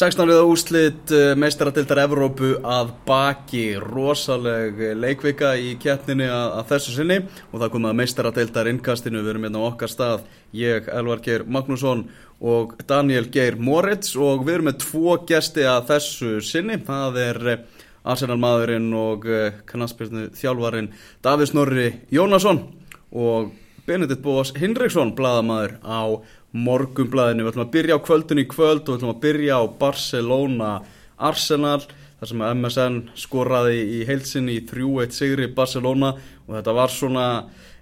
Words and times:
16 0.00 0.24
liða 0.24 0.44
úslit 0.48 1.10
meistaradildar 1.36 1.98
Evrópu 2.06 2.54
að 2.64 2.94
baki. 3.04 3.64
Rosaleg 3.82 4.78
leikvika 4.96 5.50
í 5.60 5.74
keppninni 5.82 6.24
að, 6.24 6.54
þessu 6.70 6.94
sinni. 6.94 7.18
Og 7.50 7.60
það 7.60 7.72
kom 7.74 7.88
að 7.90 7.98
meistaradildar 7.98 8.70
innkastinu. 8.70 9.20
Við 9.20 9.34
erum 9.34 9.44
hérna 9.44 9.60
á 9.60 9.68
okkar 9.68 9.92
stað. 9.92 10.24
Ég, 10.56 10.88
Elvar 10.88 11.20
Geir 11.26 11.44
Magnússon 11.44 12.06
og 12.40 12.72
Daniel 12.88 13.28
Geir 13.28 13.60
Moritz. 13.60 14.14
Og 14.16 14.46
við 14.46 14.56
erum 14.56 14.70
með 14.70 14.80
tvo 14.86 15.18
gesti 15.28 15.68
að 15.68 15.90
þessu 15.92 16.32
sinni. 16.48 16.80
Það 16.88 17.20
er 17.26 17.46
Arsenal 18.00 18.40
maðurinn 18.40 18.88
og 18.96 19.28
kannarspilsnu 19.68 20.30
þjálfarin 20.32 20.94
Davís 21.20 21.52
Norri 21.52 21.90
Jónasson 22.08 22.70
og 23.12 23.52
Benedikt 23.84 24.24
Bós 24.24 24.54
Hinriksson 24.56 25.12
bladamæður 25.18 25.76
á 25.84 26.24
morgumblæðinu, 26.50 27.44
við 27.44 27.52
ætlum 27.52 27.66
að 27.66 27.72
byrja 27.76 27.96
á 27.96 28.04
kvöldinu 28.06 28.42
í 28.42 28.50
kvöld 28.50 28.82
og 28.82 28.90
við 28.90 28.98
ætlum 28.98 29.14
að 29.14 29.24
byrja 29.24 29.58
á 29.60 29.64
Barcelona 29.80 30.70
Arsenal, 31.20 31.80
þar 32.20 32.30
sem 32.30 32.44
MSN 32.50 32.96
skoraði 33.18 33.82
í 33.96 33.98
heilsinni 34.08 34.58
í 34.58 34.64
3-1 34.68 35.14
sigri 35.16 35.50
Barcelona 35.54 36.14
og 36.16 36.54
þetta 36.56 36.74
var 36.76 36.92
svona 36.92 37.26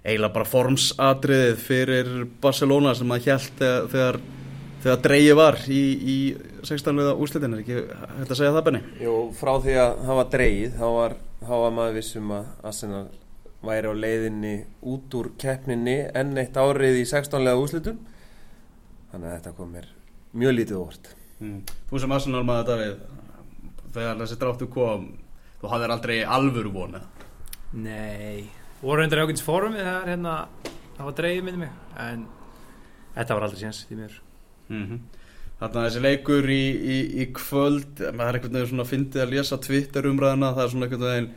eiginlega 0.03 0.35
bara 0.35 0.47
formsadriðið 0.47 1.63
fyrir 1.63 2.11
Barcelona 2.41 2.93
sem 2.95 3.11
að 3.11 3.25
hjælt 3.25 3.63
þegar, 3.91 4.19
þegar, 4.83 5.01
dreigi 5.03 5.33
var 5.39 5.57
í, 5.67 5.81
í 5.99 6.17
16. 6.67 7.01
úrslitin, 7.15 7.55
er 7.57 7.63
ekki 7.63 7.79
hægt 8.19 8.35
að 8.35 8.39
segja 8.39 8.53
það 8.55 8.67
benni? 8.69 8.83
Jú, 9.01 9.15
frá 9.39 9.55
því 9.63 9.79
að 9.81 10.05
það 10.05 10.21
var 10.21 10.29
dreigið, 10.35 10.77
þá 10.77 10.85
var, 10.99 11.17
var 11.49 11.75
maður 11.79 11.97
vissum 11.99 12.37
að 12.37 12.53
Arsenal 12.69 13.07
væri 13.65 13.91
á 13.91 13.93
leiðinni 14.05 14.53
út 14.87 15.19
úr 15.19 15.33
keppninni 15.39 15.97
enn 16.15 16.37
eitt 16.39 16.55
árið 16.55 17.01
í 17.01 17.03
16. 17.09 17.43
úrslitum 17.59 17.99
þannig 19.11 19.29
að 19.29 19.35
þetta 19.35 19.55
kom 19.57 19.73
mér 19.73 19.87
mjög 20.39 20.55
lítið 20.55 20.79
óvart 20.79 21.11
mm. 21.39 21.59
Þú 21.89 22.01
sem 22.03 22.15
Arsenal 22.15 22.43
maður 22.47 22.69
Davíð 22.69 22.95
þegar 23.93 24.19
þessi 24.21 24.39
dráttu 24.41 24.69
kom 24.71 25.07
þú 25.59 25.71
hafðir 25.73 25.93
aldrei 25.95 26.17
alvöru 26.23 26.73
vonið 26.73 27.07
Nei, 27.79 28.49
voru 28.81 29.03
hendur 29.03 29.23
ákveðins 29.23 29.45
fórum 29.45 29.75
við 29.77 29.85
það 29.85 30.07
hérna, 30.09 30.35
það 30.95 31.07
var 31.09 31.17
dreigið 31.19 31.45
minni 31.45 31.63
mig 31.65 31.97
en 32.01 32.25
þetta 33.15 33.37
var 33.37 33.47
aldrei 33.47 33.61
séns 33.61 33.83
því 33.89 33.99
mér 34.03 34.19
mm 34.69 34.85
-hmm. 34.85 35.07
Þannig 35.59 35.75
að 35.75 35.85
þessi 35.85 36.01
leikur 36.01 36.45
í, 36.49 36.63
í, 36.95 36.97
í 37.19 37.25
kvöld 37.35 37.99
maður 38.15 38.29
er 38.29 38.35
einhvern 38.37 38.53
veginn 38.53 38.69
svona 38.69 38.83
að 38.85 38.91
fyndið 38.93 39.21
að 39.21 39.33
lesa 39.33 39.57
Twitter 39.57 40.05
umræðina 40.07 40.53
það 40.55 40.63
er 40.63 40.69
svona 40.71 40.85
einhvern 40.85 41.09
veginn 41.09 41.31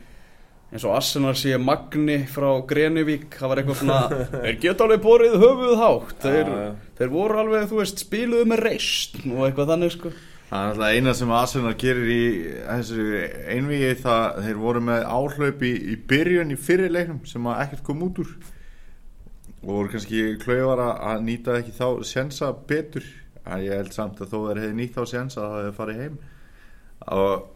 eins 0.73 0.85
og 0.87 0.95
Arsenal 0.97 1.35
sé 1.37 1.53
Magni 1.61 2.17
frá 2.29 2.49
Grenivík 2.65 3.37
það 3.37 3.51
var 3.51 3.61
eitthvað 3.61 3.79
svona 3.83 4.21
þeir 4.43 4.59
geta 4.63 4.87
alveg 4.87 5.03
borið 5.03 5.35
höfuð 5.43 5.73
hátt 5.77 6.13
þeir, 6.25 6.49
ja, 6.49 6.61
ja. 6.65 6.93
þeir 6.97 7.11
voru 7.13 7.41
alveg, 7.43 7.67
þú 7.69 7.81
veist, 7.83 8.05
spiluðu 8.07 8.47
með 8.49 8.63
reist 8.65 9.19
og 9.27 9.43
eitthvað 9.45 9.73
þannig 9.73 9.93
sko. 9.93 10.13
Það 10.53 10.63
er 10.63 10.71
alltaf 10.71 10.97
eina 10.97 11.13
sem 11.17 11.31
Arsenal 11.33 11.75
gerir 11.81 12.09
í 12.13 12.25
þessu 12.67 13.05
einvigi 13.55 13.93
það 14.03 14.41
þeir 14.47 14.59
voru 14.61 14.83
með 14.89 15.05
áhlaup 15.09 15.63
í, 15.65 15.71
í 15.93 15.95
byrjun 16.11 16.53
í 16.53 16.59
fyrirleiknum 16.61 17.23
sem 17.29 17.47
að 17.49 17.63
ekkert 17.63 17.85
kom 17.87 18.03
út 18.05 18.21
úr. 18.21 18.35
Og 19.63 19.71
voru 19.71 19.93
kannski 19.93 20.21
klauðvara 20.43 20.91
að 21.09 21.25
nýta 21.25 21.57
ekki 21.57 21.73
þá 21.77 21.87
sensa 22.05 22.51
betur. 22.69 23.07
Að 23.43 23.65
ég 23.65 23.81
held 23.81 23.95
samt 23.95 24.21
að 24.21 24.29
þó 24.29 24.37
þeir 24.43 24.61
hefði 24.61 24.77
nýtt 24.77 24.93
þá 24.99 25.03
sensa 25.09 25.41
að 25.41 25.49
það 25.55 25.63
hefði 25.63 25.75
farið 25.79 26.03
heim. 26.03 26.21
Og 27.17 27.49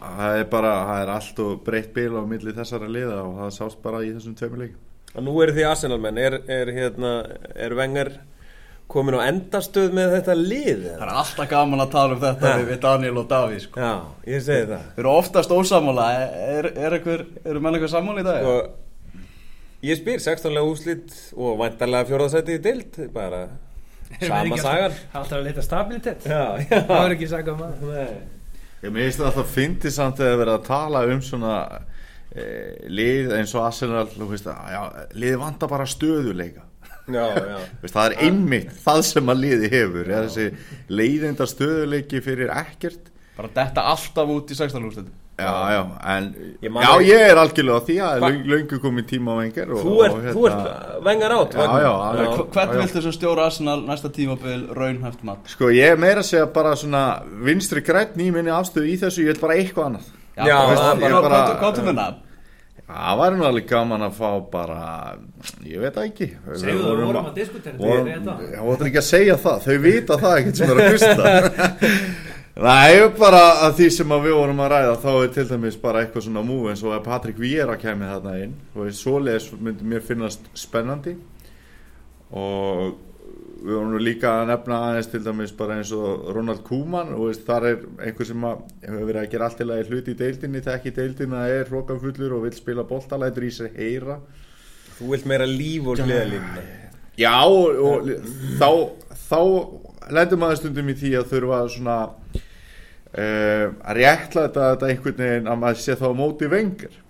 það 0.00 0.40
er 0.40 0.50
bara, 0.52 0.74
það 0.88 1.02
er 1.04 1.14
allt 1.14 1.40
og 1.44 1.64
breytt 1.66 1.94
bil 1.96 2.10
á 2.18 2.22
milli 2.28 2.54
þessara 2.56 2.90
liða 2.90 3.22
og 3.22 3.40
það 3.42 3.56
sást 3.58 3.80
bara 3.84 4.02
í 4.04 4.12
þessum 4.14 4.36
tveimu 4.38 4.60
leikum 4.62 4.82
og 5.14 5.22
nú 5.22 5.34
eru 5.44 5.54
því 5.54 5.66
Arsenal 5.68 6.00
menn, 6.02 6.18
er, 6.18 6.40
er 6.50 6.70
hérna 6.74 7.16
er 7.54 7.74
vengar 7.78 8.12
komin 8.90 9.16
á 9.16 9.30
endastöð 9.30 9.94
með 9.96 10.16
þetta 10.18 10.36
lið? 10.38 10.86
Það 10.90 11.04
er 11.06 11.12
alltaf 11.22 11.50
gaman 11.50 11.84
að 11.84 11.92
tala 11.94 12.16
um 12.16 12.22
þetta 12.24 12.50
ja. 12.50 12.64
við 12.68 12.80
Daniel 12.82 13.20
og 13.22 13.28
Daví 13.30 13.60
sko. 13.62 13.80
Já, 13.80 13.92
ég 14.28 14.44
segi 14.44 14.66
það 14.70 14.88
Við 14.90 15.02
erum 15.04 15.20
oftast 15.22 15.54
ósamála, 15.54 16.08
er, 16.58 16.70
er 16.74 16.98
eru 16.98 17.62
menn 17.64 17.78
eitthvað 17.78 17.94
samála 17.94 18.24
í 18.24 18.26
dag? 18.26 18.44
Sko, 18.44 19.22
ég 19.88 20.00
spyr 20.02 20.24
16. 20.26 20.60
úslitt 20.64 21.16
og 21.38 21.58
vantarlega 21.62 22.10
fjórðarsæti 22.10 22.58
í 22.58 22.64
dild 22.66 23.00
bara 23.14 23.46
sama 24.20 24.58
sagan 24.60 24.92
er 24.92 25.18
alltaf 25.18 25.38
að 25.38 25.46
leita 25.46 25.64
stabilitet 25.64 26.26
Það 26.26 26.98
er 26.98 27.14
ekki 27.16 27.28
saga 27.30 27.54
um 27.54 27.62
það 27.64 28.16
Ég 28.84 28.92
meðist 28.92 29.22
að 29.24 29.38
það 29.38 29.50
finnir 29.54 29.92
samt 29.94 30.20
að 30.20 30.38
vera 30.42 30.58
að 30.58 30.66
tala 30.66 31.02
um 31.08 31.20
svona 31.24 31.56
e, 32.34 32.44
lið 32.92 33.32
eins 33.38 33.54
og 33.56 33.64
Arsenal 33.64 34.04
veist, 34.28 34.48
að, 34.50 34.70
já, 34.74 34.82
lið 35.22 35.36
vantar 35.40 35.70
bara 35.72 35.86
stöðuleika 35.88 36.66
já, 37.08 37.24
já. 37.32 37.58
veist, 37.82 37.94
það 37.94 38.06
er 38.10 38.16
einmitt 38.26 38.76
það 38.84 39.02
sem 39.08 39.32
að 39.32 39.42
liði 39.46 39.70
hefur 39.72 40.12
þessi 40.12 40.46
leiðindar 40.92 41.52
stöðuleiki 41.54 42.22
fyrir 42.24 42.52
ekkert 42.52 43.12
bara 43.38 43.52
detta 43.56 43.86
alltaf 43.94 44.34
út 44.36 44.52
í 44.52 44.58
16. 44.58 44.88
úrstöðu 44.90 45.23
Já, 45.34 45.50
já, 45.74 45.80
en 46.14 46.26
ég 46.62 46.70
já, 46.70 46.90
ég 47.02 47.22
er 47.26 47.38
algjörlega 47.42 47.82
því 47.88 47.94
að 48.06 48.24
laungu 48.46 48.76
komið 48.78 49.06
tíma 49.10 49.32
á 49.34 49.36
vengar 49.40 49.70
Þú 49.74 49.94
ert, 50.04 50.12
hérna, 50.14 50.34
þú 50.36 50.44
ert 50.46 50.68
vengar 51.08 51.32
átt 51.34 51.56
Já, 51.58 51.64
já, 51.64 51.88
já 51.90 52.28
Hvernig 52.54 52.76
viltu 52.78 52.94
þess 53.00 53.08
að 53.10 53.16
stjóra 53.16 53.46
Arsenal 53.48 53.80
næsta 53.82 54.10
tímabil 54.14 54.60
raunhæft 54.78 55.24
mat? 55.26 55.48
Sko, 55.50 55.72
ég 55.74 55.96
er 55.96 55.98
meira 55.98 56.22
að 56.22 56.28
segja 56.28 56.46
bara 56.54 56.76
svona 56.78 57.02
vinstri 57.48 57.82
grætt 57.82 58.14
nýminni 58.20 58.52
afstöðu 58.54 58.92
í 58.92 58.94
þessu, 59.00 59.24
ég 59.24 59.32
vil 59.32 59.42
bara 59.42 59.56
eitthvað 59.58 59.88
annað. 59.88 60.12
Já, 60.38 60.54
hvað 61.58 61.74
til 61.80 61.86
minna? 61.88 62.06
Það 62.84 63.18
væri 63.22 63.38
nú 63.40 63.46
alveg 63.48 63.66
gaman 63.70 64.04
að 64.04 64.16
fá 64.18 64.30
bara, 64.52 64.80
ég 65.64 65.80
veit 65.80 65.98
ekki. 66.02 66.28
Segðu 66.60 66.82
þú 66.84 66.94
vorum 67.00 67.18
að 67.22 67.38
diskutera 67.38 67.78
þetta 67.80 68.34
Já, 68.52 68.58
þú 68.60 68.74
ættir 68.74 68.90
ekki 68.90 69.00
að 69.00 69.06
segja 69.08 69.36
það, 69.40 69.66
þau 69.66 69.78
vita 69.88 70.18
það 70.20 70.36
ekkert 70.38 70.60
sem 70.60 70.74
er 70.74 70.82
að 70.82 70.90
hlusta 70.92 71.32
Nei, 72.54 73.00
bara 73.18 73.40
að 73.66 73.80
því 73.80 73.86
sem 73.90 74.12
að 74.14 74.28
við 74.28 74.36
vorum 74.38 74.60
að 74.62 74.68
ræða 74.70 74.98
þá 75.02 75.08
er 75.12 75.30
til 75.34 75.44
dæmis 75.48 75.78
bara 75.82 76.04
eitthvað 76.04 76.28
svona 76.28 76.44
múi 76.46 76.68
eins 76.70 76.84
og 76.86 76.92
að 76.94 77.08
Patrik 77.08 77.40
Víera 77.42 77.74
kemur 77.82 78.12
þarna 78.12 78.34
inn. 78.44 78.52
Og 78.78 78.92
svoleiðis 78.94 79.48
myndi 79.58 79.88
mér 79.90 80.04
finnast 80.06 80.46
spennandi. 80.54 81.16
Og 82.30 82.94
við 83.64 83.74
vorum 83.74 83.90
nú 83.96 83.98
líka 83.98 84.36
að 84.38 84.52
nefna 84.52 84.78
aðeins 84.86 85.10
til 85.10 85.22
dæmis 85.26 85.56
bara 85.58 85.80
eins 85.80 85.90
og 85.98 86.30
Ronald 86.36 86.62
Koeman 86.68 87.10
og 87.16 87.26
veist, 87.32 87.42
þar 87.48 87.68
er 87.72 87.84
einhver 88.06 88.30
sem 88.30 88.46
að 88.46 88.64
hefur 88.86 89.06
verið 89.10 89.22
að 89.24 89.30
gera 89.34 89.50
allt 89.50 89.62
til 89.64 89.70
að 89.72 89.90
hluti 89.90 90.14
í 90.14 90.18
deildinni, 90.22 90.64
þekk 90.70 90.90
í 90.90 90.96
deildinni 91.02 91.40
að 91.40 91.58
er 91.58 91.70
hrókanfullur 91.72 92.38
og 92.38 92.46
vil 92.46 92.54
spila 92.54 92.86
bóltalætur 92.86 93.48
í 93.48 93.54
sér 93.56 93.74
heyra. 93.74 94.20
Þú 94.94 95.10
vilt 95.10 95.26
meira 95.26 95.50
líf 95.50 95.90
og 95.90 95.98
hliðalínu 95.98 96.68
Já 97.18 97.46
og, 97.46 97.78
og 97.78 98.10
þá, 98.58 98.68
þá 99.26 99.40
lendur 100.14 100.38
maður 100.38 100.60
stundum 100.60 100.90
í 100.90 100.96
því 100.98 101.18
að 101.18 101.32
þurfa 101.32 101.66
svona 101.70 101.96
uh, 103.14 103.66
að 103.84 103.98
réttla 104.00 104.46
þetta, 104.46 104.68
þetta 104.74 104.90
einhvern 104.90 105.18
veginn 105.24 105.50
að 105.50 105.60
maður 105.62 105.82
sé 105.84 105.98
þá 106.00 106.06
móti 106.18 106.50
vengar 106.52 107.00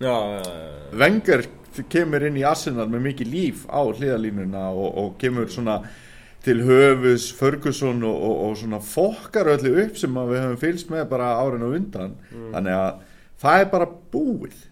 vengar 0.94 1.46
kemur 1.90 2.26
inn 2.28 2.38
í 2.38 2.46
Arsenal 2.46 2.86
með 2.90 3.06
mikið 3.08 3.32
líf 3.32 3.64
á 3.66 3.82
hliðalínuna 3.82 4.68
og, 4.70 4.90
og 5.00 5.14
kemur 5.20 5.50
svona 5.50 5.80
til 6.44 6.60
höfus 6.66 7.30
Ferguson 7.34 8.04
og, 8.04 8.14
og, 8.14 8.36
og 8.44 8.56
svona 8.60 8.80
fokkar 8.84 9.48
öllu 9.54 9.72
upp 9.86 9.98
sem 9.98 10.14
við 10.14 10.42
höfum 10.42 10.60
fylgst 10.60 10.92
með 10.92 11.08
bara 11.10 11.32
árin 11.40 11.64
og 11.64 11.74
undan. 11.78 12.14
Mm. 12.30 12.48
þannig 12.52 12.78
að 12.78 13.02
það 13.44 13.60
er 13.60 13.68
bara 13.72 13.90
búið. 14.12 14.62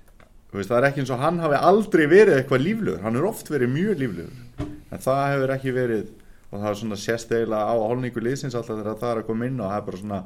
Veist, 0.52 0.68
það 0.68 0.78
er 0.78 0.86
ekki 0.90 1.00
eins 1.00 1.12
og 1.14 1.22
hann 1.22 1.38
hafi 1.40 1.58
aldrei 1.64 2.02
verið 2.10 2.34
eitthvað 2.36 2.66
líflögur, 2.66 3.00
hann 3.00 3.16
er 3.16 3.24
oft 3.24 3.48
verið 3.48 3.70
mjög 3.72 4.02
líflögur 4.02 4.66
en 4.92 5.00
það 5.00 5.22
hefur 5.32 5.52
ekki 5.54 5.72
verið 5.72 6.10
og 6.52 6.58
það 6.58 6.68
er 6.68 6.78
svona 6.82 6.98
sérstegilega 7.00 7.72
á 7.72 7.74
holningu 7.80 8.20
liðsins 8.20 8.56
alltaf 8.58 8.76
þegar 8.76 8.98
það 9.00 9.12
er 9.14 9.20
að 9.22 9.28
koma 9.30 9.48
inn 9.48 9.62
og 9.62 9.70
það 9.70 9.78
er 9.78 9.86
bara 9.86 10.00
svona 10.02 10.18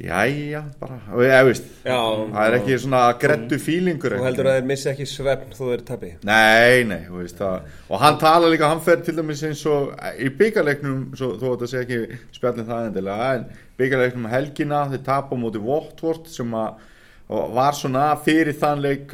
Jæja, 0.00 0.60
bara, 0.80 0.96
ég 1.18 1.46
veist, 1.48 1.64
já, 1.84 1.96
það 1.98 2.44
er 2.44 2.54
ekki 2.56 2.76
svona 2.80 3.00
grettu 3.20 3.56
fílingur. 3.60 4.14
Þú 4.16 4.26
heldur 4.28 4.48
að 4.48 4.54
þeir 4.56 4.68
missi 4.70 4.88
ekki 4.92 5.06
svefn 5.10 5.56
þú 5.56 5.70
þeir 5.72 5.82
tapir? 5.88 6.12
Nei, 6.24 6.84
nei, 6.88 7.00
þú 7.08 7.18
veist 7.18 7.40
það, 7.42 7.66
og 7.90 8.00
hann 8.04 8.20
tala 8.22 8.52
líka, 8.52 8.70
hann 8.70 8.80
fer 8.86 9.02
til 9.04 9.16
dæmis 9.18 9.42
eins 9.48 9.64
og 9.68 9.90
í 10.16 10.30
byggjarleiknum, 10.38 11.02
þú 11.18 11.32
ætti 11.34 11.66
að 11.66 11.72
segja 11.74 11.82
ekki 11.84 12.20
spjallin 12.38 12.68
það 12.70 12.86
endilega, 12.86 13.32
en 13.34 13.66
byggjarleiknum 13.82 14.30
helgina, 14.30 14.84
þeir 14.94 15.02
tapa 15.10 15.40
mútið 15.42 15.66
Votvort 15.66 16.30
sem 16.32 16.56
að 16.62 16.86
var 17.30 17.76
svona 17.78 18.06
fyrir 18.24 18.56
þann 18.58 18.80
leik 18.82 19.12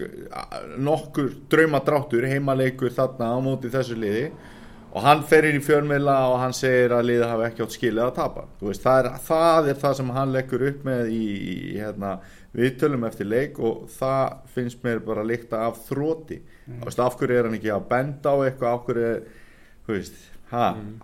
nokkur 0.81 1.33
draumadráttur, 1.53 2.29
heimaleikur 2.31 2.95
þarna 2.95 3.33
á 3.33 3.39
mútið 3.45 3.75
þessu 3.75 3.99
liði 3.99 4.29
og 4.97 5.05
hann 5.05 5.23
fer 5.29 5.45
inn 5.45 5.59
í 5.59 5.65
fjörmila 5.65 6.15
og 6.31 6.39
hann 6.41 6.55
segir 6.57 6.95
að 6.97 7.11
liða 7.11 7.29
hafi 7.29 7.45
ekki 7.51 7.65
átt 7.67 7.75
skilið 7.77 8.05
að 8.07 8.15
tapa. 8.17 8.45
Veist, 8.63 8.85
það, 8.85 8.99
er, 9.03 9.19
það 9.27 9.69
er 9.69 9.81
það 9.83 9.97
sem 9.99 10.13
hann 10.17 10.33
leggur 10.33 10.65
upp 10.71 10.87
með 10.89 11.11
í, 11.13 11.25
í 11.37 11.57
hérna, 11.77 12.13
viðtölum 12.57 13.05
eftir 13.05 13.29
leik 13.29 13.61
og 13.61 13.83
það 13.93 14.39
finnst 14.55 14.87
mér 14.87 15.03
bara 15.05 15.27
líkta 15.29 15.67
af 15.67 15.83
þróti 15.91 16.41
mm. 16.41 16.87
af 16.89 17.19
hverju 17.21 17.37
er 17.37 17.51
hann 17.51 17.59
ekki 17.59 17.75
að 17.75 17.91
benda 17.91 18.33
á 18.33 18.37
eitthvað? 18.47 18.79
Af 18.79 18.89
hverju 18.89 19.13
veist, 19.91 20.17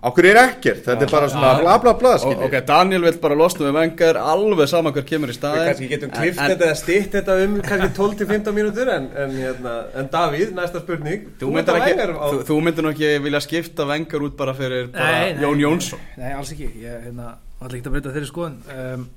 Ákveður 0.02 0.28
er 0.30 0.40
ekkert, 0.42 0.80
þetta 0.86 1.06
er 1.06 1.12
bara 1.12 1.28
svona 1.30 1.52
bla 1.60 1.76
bla 1.82 1.94
bla 1.98 2.12
Ok, 2.46 2.56
Daniel 2.68 3.06
vil 3.06 3.14
bara 3.22 3.38
losna 3.38 3.68
við 3.68 3.76
vengar 3.76 4.18
alveg 4.18 4.70
sama 4.70 4.92
hver 4.94 5.06
kemur 5.08 5.30
í 5.30 5.34
Við 5.34 5.38
staðin 5.38 5.68
kannski 5.68 5.88
getum 5.92 6.12
klift 6.14 6.40
þetta 6.40 6.68
eða 6.68 6.78
stitt 6.80 7.16
þetta 7.16 7.38
um 7.44 7.56
kannski 7.66 7.90
12-15 8.00 8.56
mínútur 8.58 8.92
en, 8.96 9.08
en, 9.24 9.38
hérna, 9.38 9.76
en 10.00 10.10
Davíð, 10.12 10.52
næsta 10.56 10.82
spurning. 10.82 11.30
Þú 11.40 11.54
myndir, 11.56 11.80
ekki, 11.80 12.10
þú, 12.18 12.42
þú 12.50 12.60
myndir 12.66 12.90
ekki 12.92 13.14
vilja 13.28 13.42
skipta 13.44 13.88
vengar 13.88 14.28
út 14.28 14.36
bara 14.38 14.56
fyrir 14.58 14.92
bara 14.92 15.10
Nei, 15.16 15.32
nei, 15.36 15.42
Jón 15.46 15.58
nei. 15.58 15.64
Jónsson. 15.66 16.06
Nei, 16.20 16.30
alls 16.36 16.52
ekki, 16.54 16.68
ég 16.82 17.08
hérna, 17.08 17.34
ætla 17.60 17.78
ekki 17.78 17.88
að 17.88 17.96
breyta 17.96 18.14
þeirri 18.14 18.30
skoðun. 18.30 18.60
Um, 18.76 19.10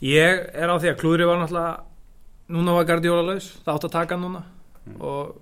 Ég 0.00 0.46
er 0.56 0.70
á 0.72 0.80
því 0.80 0.94
að 0.94 1.00
klúðri 1.02 1.26
var 1.28 1.36
náttúrulega 1.42 1.84
Núna 2.50 2.72
var 2.74 2.86
Guardiola 2.88 3.22
laus, 3.22 3.50
það 3.62 3.76
átt 3.76 3.84
að 3.86 3.92
taka 3.94 4.16
hann 4.16 4.24
núna. 4.24 4.40
Og 4.98 5.36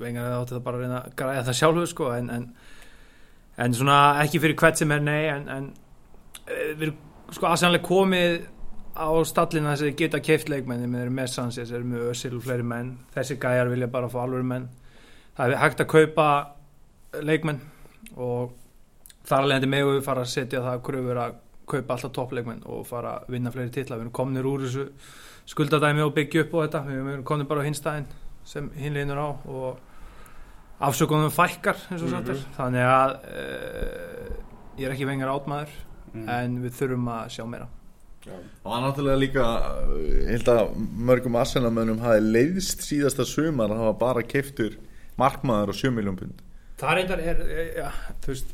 vengar 0.00 0.24
það 0.26 0.40
átti 0.40 0.56
það 0.56 0.64
bara 0.64 0.78
að 0.78 0.82
reyna 0.82 0.96
að 0.98 1.12
græða 1.20 1.44
það 1.46 1.58
sjálfur 1.60 1.90
sko 1.92 2.08
en, 2.16 2.30
en, 2.34 2.46
en 3.60 3.74
svona 3.76 3.98
ekki 4.22 4.40
fyrir 4.42 4.56
hvert 4.58 4.80
sem 4.80 4.92
er 4.94 5.02
nei 5.04 5.28
en, 5.28 5.48
en 5.48 5.70
eh, 6.46 6.72
við 6.76 6.88
erum 6.88 7.00
sko 7.32 7.48
aðsannlega 7.48 7.86
komið 7.86 8.40
á 8.92 9.08
stallina 9.24 9.72
þess 9.72 9.82
að 9.82 9.88
þið 9.88 9.98
geta 10.00 10.20
keift 10.20 10.50
leikmenn 10.52 10.82
þeir 10.84 11.04
eru 11.06 11.14
með 11.16 11.28
Sanchez, 11.32 11.70
þeir 11.70 11.78
eru 11.78 11.90
með 11.92 12.08
Özil 12.10 12.32
og 12.36 12.42
fleiri 12.44 12.66
menn. 12.68 12.90
Þessi 13.14 13.38
gæjar 13.40 13.70
vilja 13.72 13.88
bara 13.92 14.10
fá 14.12 14.18
alveg 14.24 14.44
menn. 14.48 14.66
Það 15.36 15.54
er 15.54 15.62
hægt 15.62 15.80
að 15.80 15.92
kaupa 15.92 16.26
leikmenn 17.24 17.62
og 18.20 18.52
þar 19.28 19.46
alveg 19.46 19.56
hendur 19.56 19.72
megu 19.72 19.94
við 19.94 20.04
fara 20.04 20.24
að 20.26 20.32
setja 20.34 20.64
það 20.64 20.82
kröfur 20.88 21.22
að 21.22 21.38
kaupa 21.72 21.96
alltaf 21.96 22.12
toppleikmenn 22.18 22.66
og 22.68 22.84
fara 22.88 23.14
að 23.20 23.32
vinna 23.32 23.52
fleiri 23.54 23.72
titla. 23.72 23.96
Við 23.96 24.06
erum 24.06 24.16
komnir 24.20 24.48
úr 24.48 24.66
þessu 24.66 24.86
skuldadæmi 25.52 26.04
og 26.04 26.12
byggja 26.18 26.44
upp 26.44 26.52
á 26.52 26.58
þetta. 26.66 26.84
Við 26.90 27.00
erum 27.14 27.24
komnir 27.32 27.48
bara 27.48 27.64
á 27.64 27.68
hinstæðin 27.68 28.10
sem 28.44 28.68
hinn 28.76 28.98
linnur 28.98 29.22
á 29.22 29.28
og 29.30 29.80
afsökunum 30.88 31.32
fækkar 31.34 31.78
eins 31.90 32.02
og 32.02 32.10
sagt 32.12 32.32
er 32.32 32.40
þannig 32.56 32.88
að 32.88 33.14
uh, 33.30 34.32
ég 34.80 34.88
er 34.88 34.94
ekki 34.96 35.08
vengar 35.08 35.32
átmaður 35.32 35.72
en 36.12 36.58
við 36.64 36.74
þurfum 36.80 37.08
að 37.08 37.30
sjá 37.36 37.44
meira 37.48 37.68
Og 38.22 38.70
hann 38.70 38.84
náttúrulega 38.86 39.18
líka 39.18 39.44
held 40.28 40.48
að 40.52 40.74
mörgum 41.08 41.38
arsenamönnum 41.40 42.02
hafi 42.04 42.20
leiðst 42.22 42.84
síðasta 42.86 43.24
sumar 43.26 43.72
að 43.74 43.80
hafa 43.82 43.94
bara 43.98 44.22
keiftur 44.22 44.76
markmaður 45.18 45.72
og 45.72 45.78
7 45.80 45.90
miljón 45.96 46.18
pund 46.20 46.42
það 46.78 46.98
reyndar 46.98 47.22
er, 47.22 47.40
er 47.42 47.72
ja, 47.80 47.88
þú 48.22 48.34
veist 48.34 48.52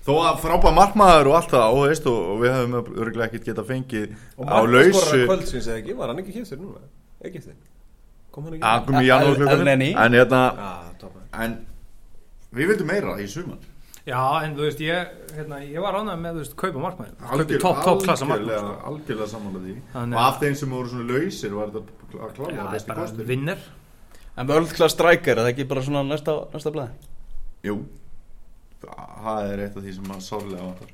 Þó 0.00 0.14
að 0.24 0.38
frábæð 0.40 0.72
markmaður 0.78 1.28
og 1.28 1.34
allt 1.36 1.50
það 1.52 1.74
og, 1.76 1.82
veist, 1.90 2.06
og, 2.08 2.20
og 2.32 2.38
við 2.40 2.54
hefum 2.56 2.76
örgulega 3.04 3.26
ekkert 3.28 3.48
getað 3.50 3.66
fengið 3.68 4.14
á 4.40 4.58
lausu 4.64 5.18
kvöldsins 5.28 5.68
eða 5.68 5.82
ekki, 5.82 5.96
var 5.98 6.12
hann 6.12 6.22
ekki 6.22 6.36
kýftur 6.38 6.60
núna? 6.62 6.80
Ekki 7.20 7.42
þið? 7.44 7.58
Kom 8.32 8.46
hann 8.48 8.56
ekki? 8.56 8.64
að 8.64 9.52
Elneny. 9.58 9.90
en, 9.92 10.16
hérna, 10.16 10.40
Ah, 10.56 10.86
toppen. 11.02 11.26
en 11.36 11.58
við 12.56 12.72
vildum 12.72 12.90
meira 12.90 13.18
í 13.20 13.26
sumar. 13.30 13.68
Já 14.08 14.20
en 14.42 14.54
þú 14.56 14.64
veist 14.64 14.80
ég, 14.82 15.10
hérna, 15.36 15.58
ég 15.62 15.84
var 15.84 15.98
ánægð 16.00 16.22
með 16.22 16.38
þú 16.38 16.44
veist 16.44 16.56
kaupa 16.58 16.80
kaupa 16.80 17.58
topp 17.60 17.82
top 17.84 18.02
klassa 18.06 18.26
markmann 18.26 18.48
algjörlega, 18.48 18.72
sko. 18.72 18.88
algjörlega 18.90 19.28
samanlega 19.34 19.66
því. 19.66 19.76
Þannig 19.92 20.18
og 20.18 20.24
af 20.24 20.40
þeim 20.40 20.56
sem 20.62 20.74
voru 20.76 20.92
svona 20.94 21.06
lausir 21.12 21.54
var 21.58 21.74
þetta 21.74 21.82
að 21.84 22.24
já 22.24 22.34
klára 22.38 22.56
það 22.56 22.78
er 22.78 22.86
bara 22.88 23.04
kostur 23.04 23.28
vinner. 23.28 23.68
En 24.40 24.48
World 24.48 24.72
Class 24.72 24.96
Striker, 24.96 25.36
er 25.36 25.42
það 25.44 25.52
ekki 25.52 25.68
bara 25.68 25.84
svona 25.84 26.02
næsta, 26.06 26.36
næsta 26.54 26.72
blæði? 26.74 27.10
jú, 27.66 27.76
það 28.80 29.50
er 29.52 29.62
eitt 29.66 29.76
af 29.76 29.84
því 29.84 29.94
sem 29.96 30.08
maður 30.08 30.26
sárlega 30.26 30.64
vantar. 30.64 30.92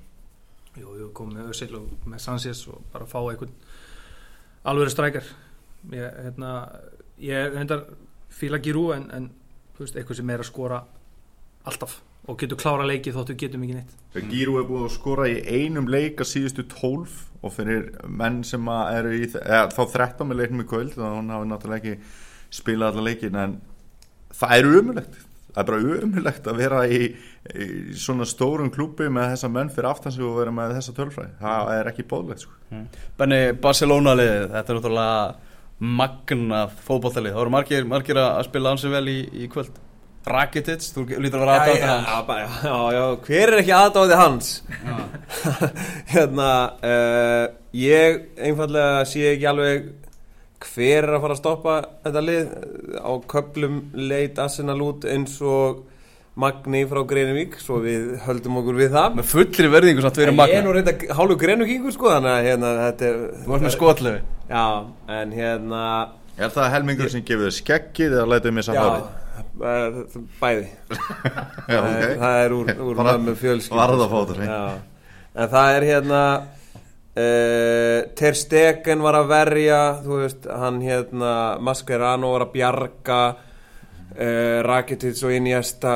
Jú, 0.76 0.94
jú, 1.00 1.08
komið 1.16 1.38
með 1.38 1.52
Özil 1.54 1.78
og 1.78 2.08
með 2.10 2.22
Sanchez 2.24 2.62
og 2.68 2.82
bara 2.92 3.06
fá 3.08 3.20
einhvern 3.22 3.54
alvöru 4.66 4.92
strækjar 4.92 5.28
ég, 5.94 6.18
hérna, 6.26 6.50
ég 7.22 7.54
reyndar 7.54 7.86
fíla 8.34 8.60
Giroud 8.62 8.96
en, 8.96 9.06
en 9.14 9.28
þú 9.76 9.84
veist, 9.84 9.96
eitthvað 9.96 10.20
sem 10.20 10.32
er 10.34 10.42
að 10.42 10.50
skora 10.50 10.82
alltaf 11.66 12.00
og 12.26 12.38
getur 12.40 12.58
klára 12.58 12.86
leiki 12.86 13.12
þóttu 13.14 13.36
getum 13.38 13.62
ekki 13.62 13.76
neitt. 13.76 13.92
Gíru 14.32 14.56
er 14.58 14.66
búið 14.66 14.88
að 14.88 14.94
skora 14.96 15.28
í 15.30 15.36
einum 15.46 15.86
leik 15.90 16.22
að 16.22 16.32
síðustu 16.32 16.66
12 16.72 17.20
og 17.46 17.54
fyrir 17.54 17.92
menn 18.08 18.40
sem 18.46 18.66
að 18.72 18.98
eru 18.98 19.14
í 19.14 19.22
eða, 19.28 19.62
þá 19.70 19.82
13 19.94 20.30
með 20.30 20.42
leiknum 20.42 20.64
í 20.64 20.68
kvöld 20.72 20.96
þannig 20.96 21.06
að 21.12 21.16
hún 21.20 21.32
hafi 21.36 21.48
náttúrulega 21.52 21.94
ekki 21.94 22.58
spilað 22.58 22.92
alla 22.92 23.06
leikin 23.06 23.40
en 23.42 23.56
það 24.34 24.56
er 24.56 24.70
umulegt 24.80 25.18
það 25.56 25.62
er 25.62 25.68
bara 25.70 26.00
umulegt 26.02 26.50
að 26.50 26.58
vera 26.60 26.82
í, 26.90 27.00
í 27.54 27.66
svona 27.96 28.26
stórum 28.28 28.72
klúbi 28.74 29.06
með 29.12 29.36
þessa 29.36 29.52
menn 29.52 29.70
fyrir 29.72 29.90
aftan 29.92 30.12
sig 30.12 30.26
og 30.26 30.40
vera 30.40 30.54
með 30.54 30.74
þessa 30.80 30.96
tölfræði 30.98 31.36
það 31.40 31.74
er 31.76 31.90
ekki 31.92 32.08
bóðlegt 32.10 32.44
sko. 32.44 32.82
Benni, 33.16 33.40
Barcelona 33.62 34.16
liðið, 34.18 34.48
þetta 34.52 34.72
er 34.74 34.80
náttúrulega 34.80 35.20
magnað 35.76 36.76
fótballtalið. 36.86 37.34
Það 37.34 37.42
voru 37.42 37.52
margir, 37.52 37.88
margir 37.88 38.20
að 38.20 38.44
spila 38.48 38.72
ansið 38.72 38.94
vel 38.96 39.08
í, 39.12 39.16
í 39.44 39.48
kvöld. 39.52 39.80
Rakitic, 40.26 40.82
þú 40.90 41.05
lítur 41.23 41.43
að 41.44 41.50
vera 41.52 41.67
já, 41.70 41.87
hans. 41.87 42.06
já, 42.11 42.17
bara- 42.26 42.46
já, 42.67 42.78
já, 42.96 43.02
hver 43.28 43.52
er 43.52 43.61
ekki 43.61 43.75
aðdáði 43.76 44.17
hans? 44.19 44.49
hérna, 46.14 46.49
uh, 46.82 47.44
ég 47.76 48.25
einfallega 48.49 49.05
sé 49.06 49.23
ekki 49.34 49.46
alveg 49.52 49.84
hver 50.67 51.05
er 51.05 51.12
að 51.14 51.23
fara 51.23 51.37
að 51.37 51.40
stoppa 51.43 51.75
þetta 52.06 52.23
lið 52.25 52.49
á 52.99 53.12
köplum 53.31 53.76
leit 53.94 54.40
Arsenal 54.43 54.81
út 54.82 55.05
eins 55.08 55.37
og 55.44 55.84
Magni 56.37 56.82
frá 56.88 57.00
Greinivík 57.08 57.55
svo 57.62 57.78
við 57.84 58.17
höldum 58.26 58.58
okkur 58.61 58.76
við 58.76 58.90
það 58.96 59.14
Með 59.20 59.28
fullri 59.31 59.70
verðingu 59.73 60.02
samt 60.05 60.19
við 60.20 60.26
erum 60.26 60.43
ég 60.43 60.56
er 60.58 60.67
nú 60.67 60.75
reynda 60.76 60.94
hálfu 61.17 61.37
Greinivíkingur 61.40 61.94
sko 61.94 62.11
þannig 62.12 62.32
að 62.34 62.49
hérna 62.50 62.73
þetta 62.82 63.06
er 63.08 63.20
Þú 63.44 63.52
varst 63.52 63.67
með 63.69 63.76
skotlefi. 63.76 64.20
já, 64.50 64.64
en 65.20 65.32
hérna 65.38 65.84
er 66.37 66.52
það 66.52 66.75
helmingur 66.75 67.12
sem 67.14 67.25
gefur 67.25 67.49
þér 67.49 67.56
skeggið 67.61 68.19
eða 68.19 68.26
lætið 68.34 68.61
já, 68.76 68.82
hárið 68.82 69.06
eh, 69.06 69.25
bæði. 70.40 70.66
Já, 71.72 71.78
það, 71.80 71.96
er, 72.02 72.12
það 72.22 72.42
er 72.44 72.54
úr, 72.58 72.70
úr 72.90 73.00
mömmu 73.08 73.34
fjölskyld 73.40 73.80
varðafótur, 73.80 74.42
en 74.46 75.50
það 75.52 75.72
er 75.78 75.86
hérna 75.90 76.20
uh, 77.16 77.98
Ter 78.18 78.36
Stegen 78.38 79.02
var 79.04 79.18
að 79.20 79.30
verja 79.32 79.80
þú 80.04 80.20
veist, 80.22 80.46
hann 80.62 80.78
hérna 80.84 81.32
Mascherano 81.64 82.30
var 82.34 82.46
að 82.46 82.54
bjarga 82.54 83.18
uh, 83.34 84.58
Rakitic 84.66 85.20
og 85.26 85.34
Iniesta 85.36 85.92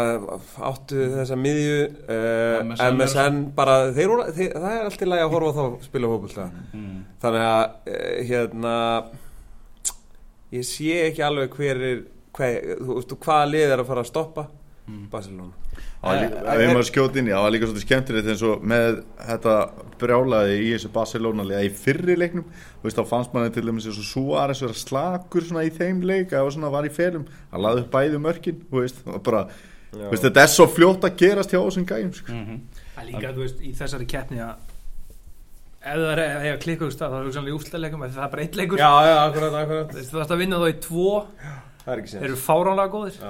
áttu 0.71 1.07
þessa 1.17 1.39
miðju 1.41 1.81
uh, 1.87 2.61
MSN 2.67 3.01
MSN 3.01 3.41
bara 3.57 3.79
þeir, 3.97 4.13
voru- 4.13 4.31
þeir, 4.37 4.55
það 4.57 4.71
er 4.77 4.87
alltaf 4.91 5.11
lægi 5.15 5.27
að 5.27 5.35
horfa 5.37 5.57
þá 5.59 5.89
spila 5.89 6.13
fókbólta 6.15 6.49
þannig 7.25 7.49
að 7.49 7.65
uh, 7.65 8.15
hérna 8.31 8.77
ég 10.51 10.65
sé 10.67 10.97
ekki 11.09 11.23
alveg 11.23 11.53
hver 11.61 11.85
er 11.93 12.01
hver, 12.37 12.73
þú 12.81 12.97
veist, 12.99 13.15
hvaða 13.27 13.51
lið 13.51 13.75
er 13.75 13.83
að 13.83 13.91
fara 13.91 14.05
að 14.05 14.11
stoppa 14.11 14.47
Barcelona? 15.11 15.53
Það 16.01 16.33
var 16.47 16.63
ég 16.65 16.71
maður 16.73 16.87
skjóti 16.89 17.21
inn 17.21 17.29
í, 17.29 17.33
það 17.35 17.45
var 17.45 17.53
líka 17.55 17.67
svolítið 17.69 17.85
skemmtilegt 17.85 18.31
eins 18.33 18.45
og 18.49 18.63
með 18.73 19.01
þetta 19.29 19.55
brjálaði 20.01 20.55
í 20.57 20.71
þessu 20.73 20.91
Barcelona 20.95 21.45
liða 21.47 21.61
í 21.67 21.71
fyrri 21.77 22.17
leiknum 22.19 22.47
þú 22.49 22.89
veist, 22.89 22.99
þá 22.99 23.13
fannst 23.13 23.37
manni 23.37 23.53
til 23.55 23.67
dæmis 23.69 23.87
eins 23.87 24.01
og 24.01 24.09
Suárez 24.09 24.63
vera 24.65 24.79
slakur 24.81 25.47
svona 25.47 25.67
í 25.69 25.71
þeim 25.77 26.01
leik 26.09 26.33
eða 26.33 26.55
svona 26.57 26.73
var 26.73 26.89
í 26.89 26.93
felum, 26.95 27.29
hann 27.53 27.65
laði 27.67 27.85
upp 27.85 27.93
bæði 27.95 28.23
mörkin 28.25 28.65
þú 28.73 28.81
veist, 28.81 29.05
og 29.07 29.23
bara, 29.29 29.45
þú 29.93 30.09
veist, 30.09 30.27
þetta 30.27 30.45
er 30.47 30.53
svo 30.57 30.69
fljótt 30.73 31.07
að 31.07 31.17
gerast 31.23 31.55
hjá 31.55 31.61
þessum 31.61 31.89
gæjum 31.93 32.13
sko. 32.17 32.43
Það 32.97 33.03
er 33.05 33.11
líka, 33.13 33.35
þú 33.37 33.45
veist, 33.45 33.61
í 33.63 33.77
þessari 33.77 34.11
keppni 34.11 34.43
að 34.49 34.69
ef 35.81 35.97
það 35.97 36.11
er 36.13 36.21
að 36.25 36.43
eiga 36.45 36.61
klikka 36.61 36.85
úr 36.89 36.93
stað 36.93 37.13
þá 37.13 37.19
er 37.21 37.29
hugsanlega 37.29 37.57
úrslagleikum 37.57 38.03
það 38.05 38.25
er 38.25 38.33
bara 38.35 38.43
eitt 38.45 38.57
leikur. 38.59 38.81
Já, 38.81 38.91
já, 39.07 39.15
akkurat, 39.23 39.55
akkurat. 39.63 39.95
Þú 39.97 40.17
þarfst 40.19 40.35
að 40.35 40.43
vinna 40.43 40.59
þá 40.61 40.67
í 40.69 40.75
tvo 40.85 41.13
það 41.85 41.93
er 41.95 42.03
ekki 42.03 42.13
þeir 42.13 42.21
sér 42.21 42.29
eru 42.31 42.41
fáránlega 42.45 42.93
góðir. 42.95 43.21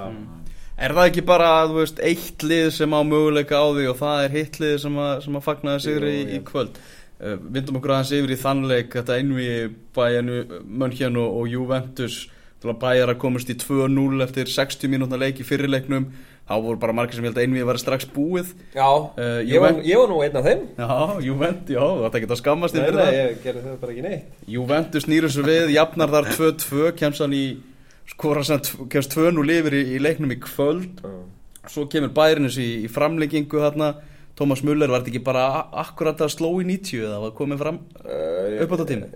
Er 0.81 0.95
það 0.97 1.09
ekki 1.11 1.21
bara, 1.27 1.49
þú 1.69 1.75
veist, 1.77 1.99
eitt 2.01 2.43
lið 2.47 2.69
sem 2.73 2.93
á 2.95 2.99
möguleika 3.05 3.59
á 3.61 3.67
því 3.75 3.83
og 3.91 3.99
það 3.99 4.23
er 4.25 4.35
hitt 4.39 4.55
lið 4.63 4.75
sem 4.81 4.95
að, 5.03 5.11
sem 5.27 5.35
að 5.37 5.45
fagnaði 5.45 5.83
sigri 5.85 6.13
í, 6.17 6.23
í 6.37 6.41
kvöld? 6.47 6.79
Uh, 7.21 7.35
vindum 7.53 7.77
okkur 7.77 7.93
aðeins 7.93 8.13
yfir 8.17 8.33
í 8.33 8.39
þannleik, 8.41 8.95
þetta 8.97 9.17
einvi 9.21 9.49
bæjanu 9.93 10.39
Mönchen 10.65 11.19
og, 11.21 11.35
og 11.43 11.51
Juventus. 11.51 12.23
Til 12.61 12.69
að 12.73 12.79
bæjar 12.81 13.09
að 13.13 13.19
komast 13.21 13.49
í 13.49 13.55
2-0 13.57 14.21
eftir 14.25 14.49
60 14.49 14.89
mínútna 14.93 15.17
leik 15.21 15.39
í 15.41 15.45
fyrirleiknum 15.45 16.09
þá 16.49 16.55
voru 16.61 16.77
bara 16.81 16.93
margir 16.93 17.17
sem 17.17 17.25
held 17.25 17.37
að 17.39 17.45
einvi 17.47 17.63
var 17.65 17.77
strax 17.81 18.05
búið. 18.13 18.51
Já, 18.75 18.89
Eh, 19.17 19.39
ég, 19.49 19.61
var, 19.61 19.77
ég 19.85 19.97
var 20.01 20.09
nú 20.11 20.19
einn 20.25 20.35
af 20.37 20.45
þeim. 20.45 20.61
Já, 20.77 21.21
Juventus, 21.25 21.73
já, 21.77 21.85
þetta 22.05 22.21
geta 22.25 22.37
skammast 22.41 22.75
nei, 22.75 22.81
yfir 22.83 22.97
nei, 22.97 23.01
það. 23.05 23.17
ég 23.17 23.41
gerði 23.45 23.63
það 23.65 23.77
bara 23.81 23.95
ekki 23.95 24.05
neitt. 24.05 24.39
Juventus 24.55 25.07
nýrur 25.09 25.33
svo 25.33 25.45
við, 25.47 25.73
jafnar 25.77 26.13
þar 26.17 26.29
2-2 26.37 26.91
kemst 26.99 27.23
hann 27.23 27.37
í 27.37 27.45
skora 28.11 28.43
samt, 28.45 28.73
kemst 28.91 29.15
2-0 29.17 29.57
yfir 29.57 29.79
í, 29.79 29.83
í 29.95 29.99
leiknum 30.03 30.33
í 30.35 30.39
kvöld. 30.43 31.01
Svo 31.69 31.85
kemur 31.91 32.13
bærinis 32.15 32.57
í, 32.61 32.69
í 32.85 32.89
framleggingu 32.91 33.61
þarna. 33.61 33.93
Tómas 34.37 34.63
Muller 34.65 34.89
var 34.89 35.03
þetta 35.03 35.11
ekki 35.11 35.25
bara 35.25 35.43
akkurat 35.83 36.21
að 36.23 36.31
sló 36.33 36.49
í 36.61 36.65
90 36.65 37.03
eða 37.03 37.19
var 37.25 37.33
komið 37.37 37.59
fram 37.61 37.77
uh, 37.99 38.63
upp 38.63 38.71
á 38.71 38.75
þetta 38.79 38.87
tími 38.89 39.09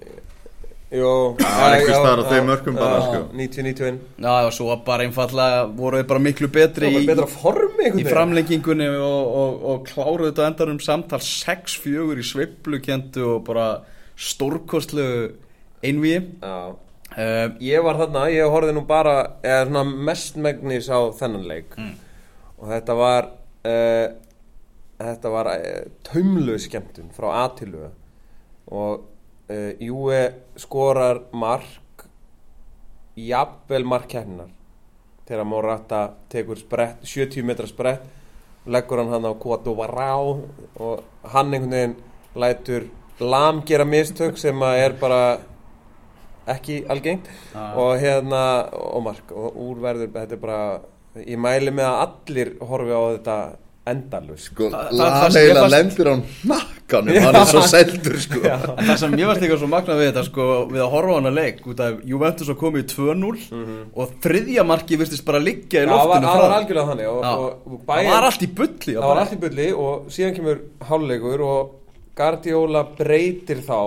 Jó, 0.95 1.11
Það 1.39 1.55
var 1.59 1.73
einhvers 1.75 1.97
staðar 1.97 2.21
á 2.21 2.25
þeim 2.29 2.45
mörkum 2.51 2.75
bara, 2.77 2.99
sko. 3.01 3.21
90-91 3.39 3.97
Já, 4.21 4.33
og 4.35 4.51
svo 4.53 4.75
bara 4.85 5.07
einfallega 5.07 5.63
voru 5.79 6.01
þau 6.03 6.09
bara 6.11 6.23
miklu 6.27 6.49
betri 6.53 6.91
Það 6.91 6.97
var 6.99 7.05
í, 7.07 7.09
betra 7.09 7.27
formi 7.31 7.87
í 7.87 7.91
veginn. 7.95 8.11
framleggingunni 8.11 8.89
og, 8.93 9.33
og, 9.41 9.65
og 9.71 9.89
kláruðu 9.89 10.29
þetta 10.29 10.47
endar 10.51 10.73
um 10.75 10.81
samtal 10.83 11.21
6-4 11.25 12.21
í 12.21 12.27
sveiflukendu 12.29 13.25
og 13.31 13.43
bara 13.49 13.67
stórkostlu 14.29 15.07
einvíi 15.81 16.19
Já 16.43 16.75
uh, 17.17 17.47
Ég 17.63 17.83
var 17.83 17.97
þarna, 18.01 18.25
ég 18.33 18.49
horfði 18.51 18.75
nú 18.77 18.85
bara 18.87 19.15
eða 19.43 19.65
svona 19.69 19.83
mestmegnis 20.09 20.89
á 20.91 20.99
þennan 21.19 21.47
leik 21.49 21.75
Mm. 21.77 21.95
og 22.59 22.69
þetta 22.71 22.95
var 22.99 23.29
uh, 23.67 24.07
þetta 24.99 25.31
var 25.33 25.49
uh, 25.53 25.81
taumlu 26.07 26.55
skemmtun 26.59 27.09
frá 27.15 27.29
aðtilu 27.45 27.89
og 28.71 29.01
uh, 29.51 29.71
Júi 29.79 30.21
skorar 30.59 31.19
mark 31.33 32.05
jafnvel 33.15 33.85
mark 33.87 34.07
kemnar 34.11 34.51
þegar 35.25 35.47
Morata 35.49 36.01
tekur 36.29 36.59
sprett, 36.59 36.99
70 37.07 37.43
metra 37.47 37.67
sprett 37.69 38.03
leggur 38.69 38.99
hann 39.01 39.11
hann 39.13 39.25
á 39.29 39.33
Koto 39.39 39.75
Vará 39.77 40.11
og 40.19 41.03
hann 41.33 41.53
einhvern 41.53 41.71
veginn 41.71 41.95
lætur 42.35 42.87
lam 43.19 43.61
gera 43.65 43.85
mistök 43.87 44.37
sem 44.37 44.59
að 44.65 44.79
er 44.83 44.95
bara 44.99 45.19
ekki 46.47 46.83
algengt. 46.89 47.29
Ah. 47.55 47.73
og 47.79 47.95
hérna 48.01 48.41
og 48.71 49.03
mark 49.03 49.31
og 49.31 49.55
úrverður 49.67 50.11
þetta 50.13 50.37
er 50.37 50.41
bara 50.41 50.59
ég 51.23 51.39
mæli 51.39 51.71
með 51.71 51.87
að 51.89 52.01
allir 52.05 52.51
horfi 52.59 52.91
á 52.91 53.01
þetta 53.15 53.37
endalus 53.85 54.47
sko, 54.49 54.67
laðheila 54.73 55.67
lendur 55.69 56.07
á 56.09 56.15
nakkanum 56.49 57.19
hann 57.21 57.37
er 57.37 57.49
svo 57.49 57.61
seldur 57.69 58.17
sko. 58.21 58.39
Já. 58.41 58.55
það 58.79 58.97
sem 59.03 59.13
ég 59.19 59.29
varst 59.29 59.43
líka 59.45 59.59
svo 59.61 59.69
magnað 59.69 60.01
við 60.01 60.09
þetta 60.09 60.23
sko 60.25 60.47
við 60.71 60.81
að 60.81 60.89
horfa 60.95 61.13
á 61.13 61.17
hana 61.19 61.33
leik 61.35 61.61
út 61.69 61.83
af 61.85 61.99
Juventus 62.09 62.49
að 62.49 62.59
komið 62.63 62.81
í 62.81 62.87
2-0 62.95 63.13
mm 63.13 63.37
-hmm. 63.53 63.85
og 63.93 64.17
þriðja 64.25 64.65
marki 64.65 64.99
virtist 65.01 65.25
bara 65.27 65.43
liggja 65.43 65.85
í 65.85 65.89
loftinu 65.91 66.31
það 66.31 66.41
var 66.41 66.57
algjörlega 66.57 66.89
þannig 66.89 67.11
og, 67.11 67.21
og, 67.29 67.47
og 67.69 67.85
bæin, 67.85 68.09
það 68.09 68.15
var 68.15 68.29
allt 68.31 68.47
í 68.47 68.51
bulli 68.59 68.97
það 68.97 69.09
var 69.11 69.21
allt 69.21 69.37
í 69.37 69.41
bulli 69.45 69.69
og 69.85 70.11
síðan 70.17 70.35
kemur 70.39 70.61
háluleikur 70.89 71.45
og 71.45 71.73
Guardiola 72.15 72.85
breytir 72.97 73.61
þá 73.61 73.79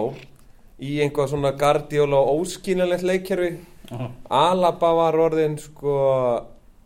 í 0.78 0.99
einhvað 1.02 1.32
svona 1.32 1.52
Guardiola 1.58 2.20
óskínalegt 2.32 3.02
leikkerfi. 3.06 3.50
Uh 3.88 4.00
-huh. 4.00 4.11
Alaba 4.30 4.92
var 4.94 5.14
orðin 5.16 5.58
sko 5.58 5.94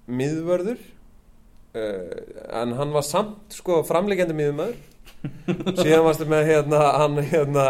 miðvörður 0.07 0.79
uh, 1.75 2.61
en 2.63 2.73
hann 2.79 2.93
var 2.93 3.03
samt 3.07 3.55
sko 3.55 3.83
framlegjandi 3.87 4.37
miðumöður 4.37 4.77
síðan 5.83 6.05
varstu 6.07 6.27
með 6.31 6.47
hérna 6.51 6.81
hann 6.99 7.19
hérna, 7.23 7.67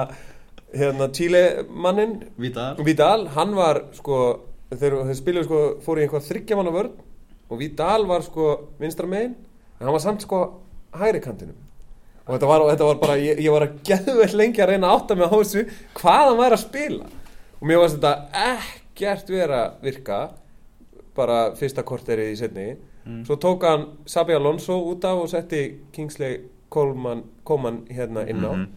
hérna 0.72 1.08
Chile 1.12 1.64
mannin 1.68 2.18
Vidal. 2.36 2.76
Vidal 2.84 3.28
hann 3.36 3.54
var 3.56 3.84
sko 3.96 4.18
þeir, 4.70 4.98
þeir 5.08 5.18
spiluðu 5.20 5.48
sko 5.48 5.62
fór 5.84 6.00
í 6.00 6.06
einhvað 6.06 6.28
þryggjamanna 6.28 6.74
vörð 6.76 6.92
og 7.52 7.58
Vidal 7.60 8.06
var 8.08 8.24
sko 8.24 8.48
vinstra 8.80 9.06
megin. 9.06 9.36
En 9.80 9.86
hann 9.86 9.96
var 9.96 10.04
samt 10.04 10.24
sko 10.24 10.44
hægri 10.96 11.20
kantinum 11.20 11.56
og 12.26 12.34
þetta 12.34 12.50
var, 12.50 12.66
þetta 12.70 12.88
var 12.88 13.00
bara, 13.02 13.16
ég, 13.18 13.40
ég 13.42 13.54
var 13.54 13.66
að 13.66 13.80
geðveld 13.88 14.38
lengi 14.38 14.62
að 14.62 14.72
reyna 14.72 14.90
að 14.90 15.00
átta 15.00 15.18
mig 15.18 15.26
á 15.26 15.34
þessu 15.34 15.64
hvað 15.98 16.22
hann 16.28 16.38
væri 16.38 16.58
að 16.58 16.62
spila 16.62 17.10
og 17.58 17.66
mér 17.68 17.82
varst 17.82 17.98
þetta 17.98 18.46
ekkert 18.52 19.34
vera 19.34 19.60
virka 19.82 20.20
bara 21.16 21.38
fyrsta 21.58 21.84
korterið 21.86 22.32
í 22.32 22.38
setni 22.38 22.68
mm. 22.72 23.24
svo 23.26 23.36
tók 23.42 23.66
hann 23.66 23.88
Sabi 24.06 24.36
Alonso 24.36 24.78
út 24.92 25.04
af 25.08 25.24
og 25.24 25.28
setti 25.32 25.64
Kingsley 25.92 26.38
Coleman, 26.72 27.24
Coleman 27.44 27.82
hérna 27.90 28.24
inn 28.28 28.44
á 28.44 28.52
mm 28.52 28.64
-hmm. 28.64 28.68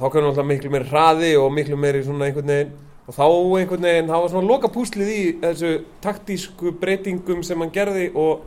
þá 0.00 0.12
kannu 0.12 0.28
alltaf 0.28 0.46
miklu 0.46 0.70
meiri 0.70 0.88
hraði 0.88 1.36
og 1.36 1.52
miklu 1.52 1.76
meiri 1.76 2.04
svona 2.04 2.24
einhvern 2.24 2.46
veginn 2.46 2.72
og 3.06 3.14
þá 3.14 3.24
einhvern 3.58 3.82
veginn, 3.82 4.08
það 4.08 4.20
var 4.20 4.28
svona 4.28 4.48
loka 4.48 4.68
púslið 4.68 5.08
í 5.08 5.40
þessu 5.40 5.84
taktísku 6.00 6.72
breytingum 6.80 7.42
sem 7.42 7.60
hann 7.60 7.70
gerði 7.70 8.10
og 8.14 8.40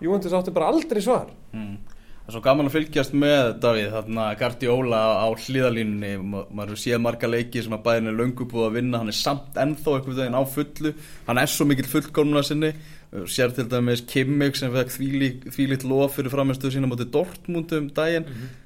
Júventus 0.00 0.32
átti 0.32 0.50
bara 0.50 0.66
aldrei 0.66 1.00
svar 1.00 1.26
mm. 1.52 1.76
Það 2.24 2.30
er 2.30 2.36
svo 2.38 2.40
gaman 2.40 2.68
að 2.70 2.72
fylgjast 2.72 3.14
með 3.20 3.46
Davíð, 3.60 3.86
þarna 3.92 4.26
Guardiola 4.40 4.98
á 5.20 5.28
hlýðalínunni, 5.28 6.12
maður 6.56 6.78
séð 6.80 7.02
marga 7.04 7.28
leiki 7.28 7.60
sem 7.60 7.74
að 7.76 7.82
bæðin 7.84 8.08
er 8.08 8.14
löngu 8.16 8.46
búið 8.48 8.64
að 8.64 8.78
vinna, 8.78 9.00
hann 9.02 9.12
er 9.12 9.16
samt 9.18 9.58
ennþá 9.60 9.96
einhvern 9.98 10.16
veginn 10.16 10.38
á 10.40 10.42
fullu, 10.48 10.92
hann 11.26 11.40
er 11.42 11.52
svo 11.52 11.66
mikill 11.68 11.90
fullkomna 11.90 12.40
sinni. 12.48 12.70
Sér 13.28 13.52
til 13.52 13.66
dæmis 13.68 14.00
Kimmich 14.08 14.56
sem 14.56 14.72
fekk 14.72 14.94
þvílitt 15.52 15.84
lof 15.84 16.16
fyrir 16.16 16.32
framistuðu 16.32 16.78
sína 16.78 16.88
motið 16.88 17.12
Dortmund 17.12 17.76
um 17.76 17.90
daginn. 17.92 18.24
Mm 18.24 18.32
-hmm. 18.32 18.56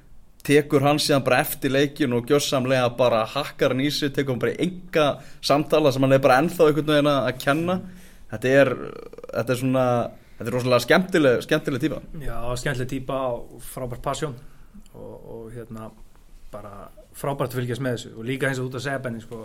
tekur 0.43 0.81
hann 0.81 0.97
síðan 0.97 1.25
bara 1.25 1.41
eftir 1.43 1.71
leikin 1.71 2.13
og 2.13 2.25
gjössamlega 2.31 2.95
bara 2.97 3.25
hakkar 3.25 3.75
hann 3.75 3.81
í 3.81 3.91
sig 3.91 4.13
tekur 4.13 4.31
hann 4.31 4.39
bara 4.39 4.55
enga 4.57 5.19
samtala 5.41 5.91
sem 5.91 6.01
hann 6.01 6.13
er 6.13 6.19
bara 6.19 6.39
ennþá 6.39 6.71
veginn 6.71 7.07
að 7.07 7.37
kenna. 7.43 7.81
Þetta 8.31 8.47
er, 8.47 8.75
þetta 9.33 9.51
er 9.51 9.57
svona 9.57 10.09
þetta 10.39 10.47
er 10.47 10.55
rosalega 10.55 10.85
skemmtileg, 10.87 11.41
skemmtileg 11.45 11.85
típa. 11.85 12.01
Já, 12.23 12.37
skemmtileg 12.63 12.91
típa 12.95 13.21
og 13.35 13.63
frábært 13.69 14.03
passjón 14.05 14.37
og, 14.95 15.15
og 15.35 15.49
hérna 15.53 15.91
bara 16.49 16.89
frábært 17.19 17.53
fylgjast 17.53 17.83
með 17.83 17.97
þessu. 17.97 18.13
Og 18.17 18.29
líka 18.29 18.49
eins 18.49 18.61
og 18.61 18.71
út 18.71 18.79
að 18.79 18.87
segja 18.87 19.03
benni 19.03 19.21
sko 19.23 19.43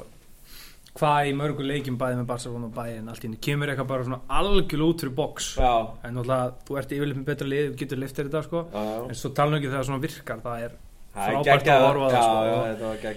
hvað 0.94 1.28
í 1.28 1.34
mörgu 1.34 1.66
leikjum 1.66 1.96
bæði 1.98 2.20
með 2.20 2.26
Barcelona 2.28 2.68
og 2.68 2.74
bæði 2.76 2.98
en 3.00 3.10
allt 3.10 3.24
ínni 3.26 3.40
kemur 3.42 3.70
eitthvað 3.70 3.88
bara 3.90 4.06
svona 4.06 4.20
algjörl 4.38 4.84
út 4.86 5.02
fyrir 5.02 5.14
boks 5.18 5.48
en 5.58 6.14
náttúrulega 6.14 6.52
þú 6.68 6.78
ert 6.78 6.94
yfirlega 6.94 7.18
með 7.18 7.28
betra 7.32 7.48
lið, 7.50 7.64
þú 7.72 7.78
getur 7.80 8.00
liftir 8.00 8.28
þetta 8.28 8.42
sko. 8.46 8.62
Já, 8.70 8.84
já. 8.92 9.00
en 9.10 9.18
svo 9.18 9.30
tala 9.34 9.58
ekki 9.58 9.70
þegar 9.70 9.80
það 9.80 9.88
svona 9.88 10.04
virkar 10.04 10.44
það 10.44 10.66
er 10.68 10.76
frábært 11.14 11.70
að 11.74 11.86
orfa 11.88 12.10
það 12.14 12.28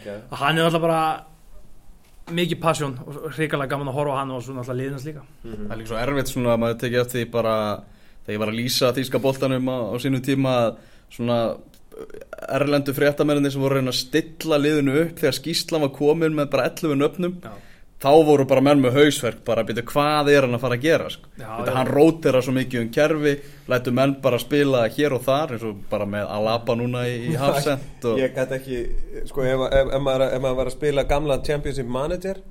sko. 0.01 0.15
og 0.17 0.41
hann 0.41 0.57
er 0.57 0.69
alltaf 0.69 0.85
bara 0.87 1.01
mikið 2.33 2.59
pasjón 2.61 2.97
og 3.05 3.29
hrigalega 3.35 3.71
gaman 3.71 3.91
að 3.91 3.97
horfa 3.99 4.17
hann 4.19 4.33
og 4.35 4.43
svo 4.43 4.55
náttúrulega 4.55 4.81
liðnast 4.81 5.07
líka. 5.07 5.21
Mm 5.43 5.51
-hmm. 5.53 5.67
Það 5.67 5.71
er 5.71 5.77
líka 5.77 5.87
svo 5.87 5.97
erfitt 5.97 6.33
svona 6.33 6.53
að 6.53 6.59
maður 6.59 6.79
tekið 6.81 7.01
eftir 7.01 7.19
því 7.19 7.31
bara 7.31 7.55
þegar 8.25 8.35
ég 8.35 8.39
var 8.39 8.51
að 8.51 8.59
lýsa 8.59 8.93
þýska 8.93 9.21
boltanum 9.21 9.69
á, 9.69 9.77
á 9.93 9.95
sínum 9.99 10.21
tíma 10.21 10.75
svona 11.09 11.57
erlendu 12.49 12.93
fréttamennir 12.93 13.51
sem 13.51 13.61
voru 13.61 13.73
að 13.73 13.77
reyna 13.77 13.91
að 13.91 14.03
stilla 14.05 14.57
liðinu 14.57 15.01
upp 15.01 15.15
þegar 15.19 15.33
skýslan 15.33 15.81
var 15.81 15.89
komin 15.89 16.35
með 16.35 16.49
bara 16.49 16.69
11 16.69 16.95
nöfnum. 16.95 17.33
Já 17.43 17.51
þá 17.97 18.11
voru 18.27 18.45
bara 18.45 18.61
menn 18.61 18.81
með 18.81 18.99
hausverk 18.99 19.39
bara 19.45 19.63
að 19.63 19.71
byrja 19.71 19.85
hvað 19.89 20.29
er 20.33 20.45
hann 20.45 20.57
að 20.57 20.63
fara 20.65 20.77
að 20.77 20.83
gera 20.85 21.07
sko. 21.09 21.29
já, 21.33 21.47
já. 21.49 21.71
hann 21.73 21.89
rótira 21.89 22.41
svo 22.45 22.53
mikið 22.53 22.83
um 22.83 22.91
kerfi 22.93 23.33
lætu 23.73 23.93
menn 23.97 24.13
bara 24.21 24.39
spila 24.41 24.83
hér 24.93 25.15
og 25.17 25.23
þar 25.25 25.55
eins 25.55 25.65
og 25.65 25.79
bara 25.89 26.05
með 26.09 26.27
Alaba 26.35 26.75
núna 26.77 27.07
í, 27.09 27.15
í 27.31 27.37
Hafsend 27.41 28.05
og... 28.05 28.21
ég 28.21 28.35
gæti 28.37 28.59
ekki 28.59 29.25
sko 29.31 29.47
ef, 29.47 29.65
ef, 29.71 29.89
ef, 29.97 30.05
maður, 30.05 30.27
ef 30.29 30.45
maður 30.45 30.59
var 30.61 30.71
að 30.71 30.77
spila 30.77 31.07
gamla 31.09 31.39
championship 31.47 31.89
manager 31.97 32.41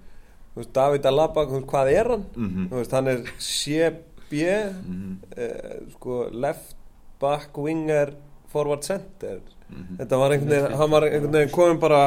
veist, 0.57 0.73
David 0.75 1.07
Alaba, 1.13 1.47
hvað 1.47 1.93
er 1.95 2.13
hann 2.17 2.27
mm 2.35 2.51
-hmm. 2.51 2.69
veist, 2.75 2.97
hann 2.99 3.13
er 3.15 3.23
CB 3.39 4.33
mm 4.33 4.83
-hmm. 4.91 5.15
eh, 5.37 5.77
sko 5.95 6.29
left 6.33 6.75
back 7.21 7.57
winger 7.57 8.17
forward 8.51 8.83
center 8.83 9.39
Mm 9.67 9.83
-hmm. 9.83 9.97
þetta 9.99 10.19
var 10.19 10.31
einhvern 10.31 10.51
veginn 10.51 10.79
hann 10.79 10.91
var 10.91 11.03
einhvern 11.03 11.33
veginn 11.33 11.51
komin 11.51 11.79
bara 11.81 12.01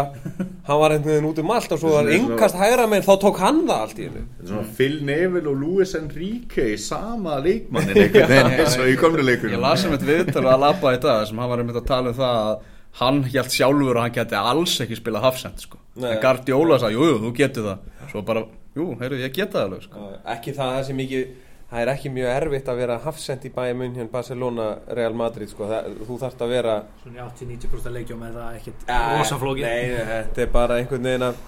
hann 0.63 0.79
var 0.79 0.91
einhvern 0.91 1.11
veginn 1.11 1.29
út 1.29 1.39
um 1.39 1.51
allt 1.51 1.71
og 1.71 1.79
svo 1.79 1.89
var 1.91 2.07
yngast 2.07 2.55
hægra 2.55 2.85
með 2.87 3.03
þá 3.03 3.15
tók 3.19 3.37
hann 3.37 3.59
það 3.67 3.81
allt 3.83 3.99
í 3.99 4.05
hennu 4.07 4.23
þetta 4.23 4.43
er 4.43 4.47
svona 4.47 4.75
Phil 4.77 4.95
Neville 5.03 5.49
og 5.49 5.57
Luis 5.59 5.95
Enrique 5.95 6.65
í 6.73 6.77
sama 6.77 7.39
leikmannin 7.43 7.97
einhvern 8.03 8.29
veginn 8.31 8.59
eins 8.59 8.77
og 8.79 8.87
í 8.87 8.95
komlu 8.95 9.25
leikunum 9.27 9.55
ég 9.57 9.61
las 9.61 9.85
um 9.85 9.91
eitt 9.91 10.07
viðtal 10.07 10.45
að 10.45 10.63
labba 10.65 10.93
í 10.95 11.01
dag 11.03 11.27
sem 11.27 11.37
hann 11.37 11.49
var 11.49 11.59
einmitt 11.59 11.81
að 11.81 11.89
tala 11.91 12.13
um 12.13 12.15
það 12.21 12.39
að 12.45 12.55
hann 13.01 13.23
held 13.23 13.51
sjálfur 13.53 13.97
og 13.97 14.01
hann 14.01 14.15
geti 14.15 14.35
alls 14.39 14.79
ekki 14.81 14.95
spila 14.95 15.19
hafsend 15.19 15.59
sko. 15.59 15.77
en 15.99 16.21
Guardiola 16.23 16.79
sagði 16.79 16.95
jújú 16.95 17.19
þú 17.25 17.35
getur 17.35 17.67
það 17.67 18.09
svo 18.11 18.23
bara 18.25 18.45
jú 18.75 18.89
heyrðu 18.99 19.19
ég 19.19 19.35
geta 19.35 19.59
það 19.59 19.67
alveg 19.67 19.83
sko. 19.83 20.09
ekki 20.25 20.55
það 20.55 20.73
það 20.77 20.83
sem 20.87 20.99
mikið 21.03 21.27
það 21.69 21.83
er 21.83 21.91
ekki 21.93 22.11
mjög 22.13 22.31
erfitt 22.33 22.69
að 22.71 22.79
vera 22.81 22.97
hafsend 23.03 23.45
í 23.45 23.51
bæja 23.53 23.75
mun 23.77 23.95
hérna 23.97 24.11
Barcelona, 24.13 24.67
Real 24.97 25.17
Madrid 25.17 25.51
sko. 25.51 25.67
það, 25.69 25.89
þú 26.07 26.19
þarfst 26.23 26.43
að 26.45 26.53
vera 26.55 26.75
svona 27.03 27.27
80-90% 27.27 27.95
leikjum 27.97 28.23
eða 28.29 28.45
ekkert 28.57 28.93
rosaflóki 29.19 29.65
nei, 29.65 29.91
þetta 30.13 30.45
er 30.45 30.53
bara 30.53 30.79
einhvern 30.81 31.09
veginn 31.09 31.27
að 31.29 31.43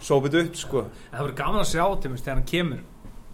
sópit 0.00 0.38
upp 0.40 0.58
sko. 0.58 0.86
það 1.12 1.22
verður 1.22 1.36
gaman 1.42 1.62
að 1.62 1.70
sjá 1.74 1.84
til 2.00 2.16
þegar 2.16 2.34
hann 2.34 2.48
kemur 2.54 2.82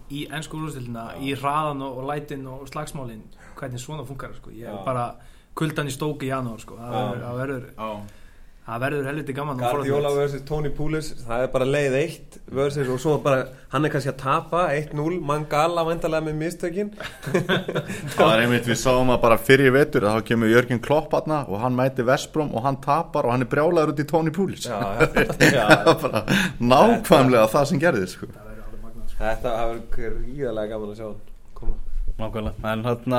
í 0.07 0.21
ennsku 0.31 0.59
úrstildina 0.61 1.07
í 1.19 1.33
hraðan 1.35 1.81
og, 1.83 1.97
og 1.99 2.07
lætin 2.11 2.45
og 2.47 2.67
slagsmálin 2.69 3.25
hvernig 3.57 3.81
svona 3.81 4.05
funkar 4.07 4.37
sko. 4.37 4.53
ég 4.55 4.69
er 4.69 4.85
bara 4.85 5.09
kuldan 5.57 5.89
í 5.89 5.95
stóki 5.95 6.29
í 6.29 6.31
janúar 6.31 6.61
sko. 6.61 6.77
það 6.77 7.41
verður 7.41 7.67
það 8.67 8.81
verður 8.83 9.05
helviti 9.07 9.33
gaman 9.35 9.59
Guardiola 9.61 10.09
vs. 10.11 10.41
Tony 10.47 10.69
Poulis 10.75 11.13
það 11.23 11.43
er 11.45 11.51
bara 11.53 11.67
leið 11.69 11.93
eitt 12.01 12.37
versus, 12.51 12.89
og 12.91 12.99
svo 12.99 13.13
bara 13.23 13.45
hann 13.71 13.87
er 13.87 13.93
kannski 13.93 14.11
að 14.11 14.17
tapa 14.19 14.65
1-0 14.75 15.21
Mangala 15.27 15.85
vendalega 15.87 16.25
með 16.25 16.35
mistökin. 16.41 16.91
Það 18.17 18.33
er 18.33 18.43
einmitt 18.43 18.67
við 18.67 18.79
sáum 18.81 19.11
að 19.13 19.21
bara 19.23 19.39
fyrir 19.39 19.71
vetur 19.75 20.07
þá 20.07 20.19
kemur 20.27 20.51
Jörgjum 20.51 20.81
Klopp 20.83 21.15
aðna 21.15 21.39
og 21.47 21.63
hann 21.63 21.77
mæti 21.79 22.05
Vespróm 22.07 22.51
og 22.51 22.67
hann 22.67 22.79
tapar 22.83 23.27
og 23.27 23.35
hann 23.35 23.45
er 23.47 23.51
brjálaður 23.51 23.95
út 23.95 24.03
í 24.03 24.07
Tony 24.07 24.35
Poulis 24.35 24.67
nákvæmlega 26.71 27.47
það 27.51 27.67
sem 27.71 27.81
gerðir 27.81 28.11
sko. 28.11 28.31
þetta 29.17 29.57
verður 29.71 30.19
ríðalega 30.27 30.73
gaman 30.75 30.91
að 30.91 30.99
sjá 31.01 31.09
koma 31.57 31.86
Nákvæmlega, 32.17 32.71
en 32.71 32.81
þarna, 32.81 33.17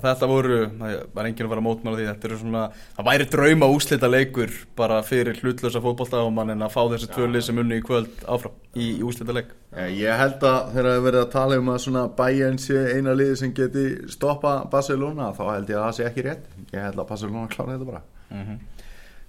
þetta 0.00 0.26
voru, 0.30 0.58
það 0.78 0.92
var 1.12 1.26
enginn 1.28 1.44
að 1.44 1.50
vera 1.52 1.64
mótmála 1.66 1.98
því, 1.98 2.06
þetta 2.08 2.28
eru 2.28 2.38
svona, 2.40 2.62
það 2.96 3.08
væri 3.10 3.26
drauma 3.34 3.68
úslita 3.74 4.08
leikur 4.08 4.54
bara 4.78 5.02
fyrir 5.04 5.40
hlutlösa 5.42 5.82
fótballtafumann 5.84 6.54
en 6.54 6.64
að 6.64 6.72
fá 6.72 6.80
þessi 6.94 7.10
tvöli 7.12 7.42
sem 7.44 7.60
unni 7.60 7.82
í 7.82 7.84
kvöld 7.84 8.24
áfram 8.24 8.56
í, 8.72 8.86
í 8.86 9.04
úslita 9.04 9.36
leik. 9.36 9.52
Ég 9.92 10.22
held 10.22 10.48
að 10.48 10.72
þegar 10.72 10.88
það 10.94 11.04
verið 11.10 11.20
að 11.26 11.30
tala 11.36 11.60
um 11.60 11.70
að 11.74 11.82
svona 11.84 12.06
Bayern 12.22 12.56
sé 12.64 12.86
eina 12.96 13.16
liði 13.20 13.36
sem 13.42 13.52
geti 13.60 13.84
stoppa 14.16 14.54
Barcelona, 14.72 15.28
þá 15.36 15.44
held 15.50 15.74
ég 15.74 15.82
að 15.82 15.84
það 15.84 15.96
sé 15.98 16.08
ekki 16.08 16.26
rétt. 16.30 16.48
Ég 16.72 16.88
held 16.88 17.04
að 17.04 17.08
Barcelona 17.12 17.52
klára 17.52 17.76
þetta 17.76 17.90
bara. 17.92 18.04
Mm 18.32 18.44
-hmm. 18.46 18.66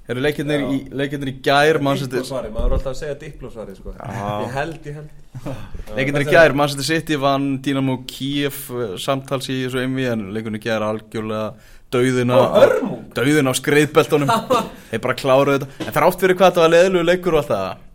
Eru 0.10 0.22
leikirnir 0.26 0.64
í, 0.74 0.78
leikirnir 0.98 1.30
í 1.30 1.36
gær 1.46 1.78
Diplosvari, 1.78 2.50
maður 2.50 2.72
er 2.72 2.76
alltaf 2.80 2.94
að 2.96 2.98
segja 2.98 3.18
diplosvari 3.22 3.76
sko. 3.78 3.92
Ég 3.94 4.56
held, 4.56 4.88
ég 4.90 4.96
held. 4.98 5.12
Leikirnir 6.00 6.26
í 6.26 6.32
gær, 6.34 6.56
Manchester 6.58 6.88
City 6.88 7.20
vann 7.22 7.60
Dynamo 7.62 8.00
Kiev 8.10 8.58
uh, 8.74 8.96
samtals 8.98 9.52
í 9.54 9.60
þessu 9.68 9.84
einvi 9.84 10.08
en 10.10 10.32
leikurinn 10.34 10.58
í 10.58 10.64
gær 10.64 10.88
algjörlega 10.88 11.52
dauðin 11.94 12.34
á, 12.34 12.42
á 12.42 13.54
skreiðbeltunum 13.60 14.34
þeir 14.90 15.06
bara 15.06 15.18
kláruðu 15.22 15.60
þetta. 15.60 15.72
En 15.86 15.94
það 15.94 16.02
er 16.02 16.08
átt 16.10 16.26
fyrir 16.26 16.40
hvað 16.40 16.52
þetta 16.52 16.66
var 16.66 16.74
leðilegu 16.74 17.10
leikur 17.12 17.38
og 17.38 17.42
allt 17.44 17.54
það 17.54 17.86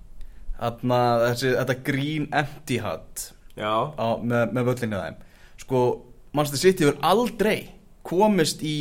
Þarna, 0.64 0.98
þessi, 1.26 1.54
þetta 1.58 1.80
green 1.90 2.26
empty 2.30 2.76
hat 2.80 3.28
Já, 3.58 3.72
á, 3.98 4.06
með, 4.22 4.54
með 4.54 4.68
völlinu 4.70 5.02
þeim. 5.02 5.18
Sko, 5.62 5.80
Manchester 6.34 6.62
City 6.62 6.86
hefur 6.86 7.02
aldrei 7.06 7.58
komist 8.06 8.62
í 8.62 8.76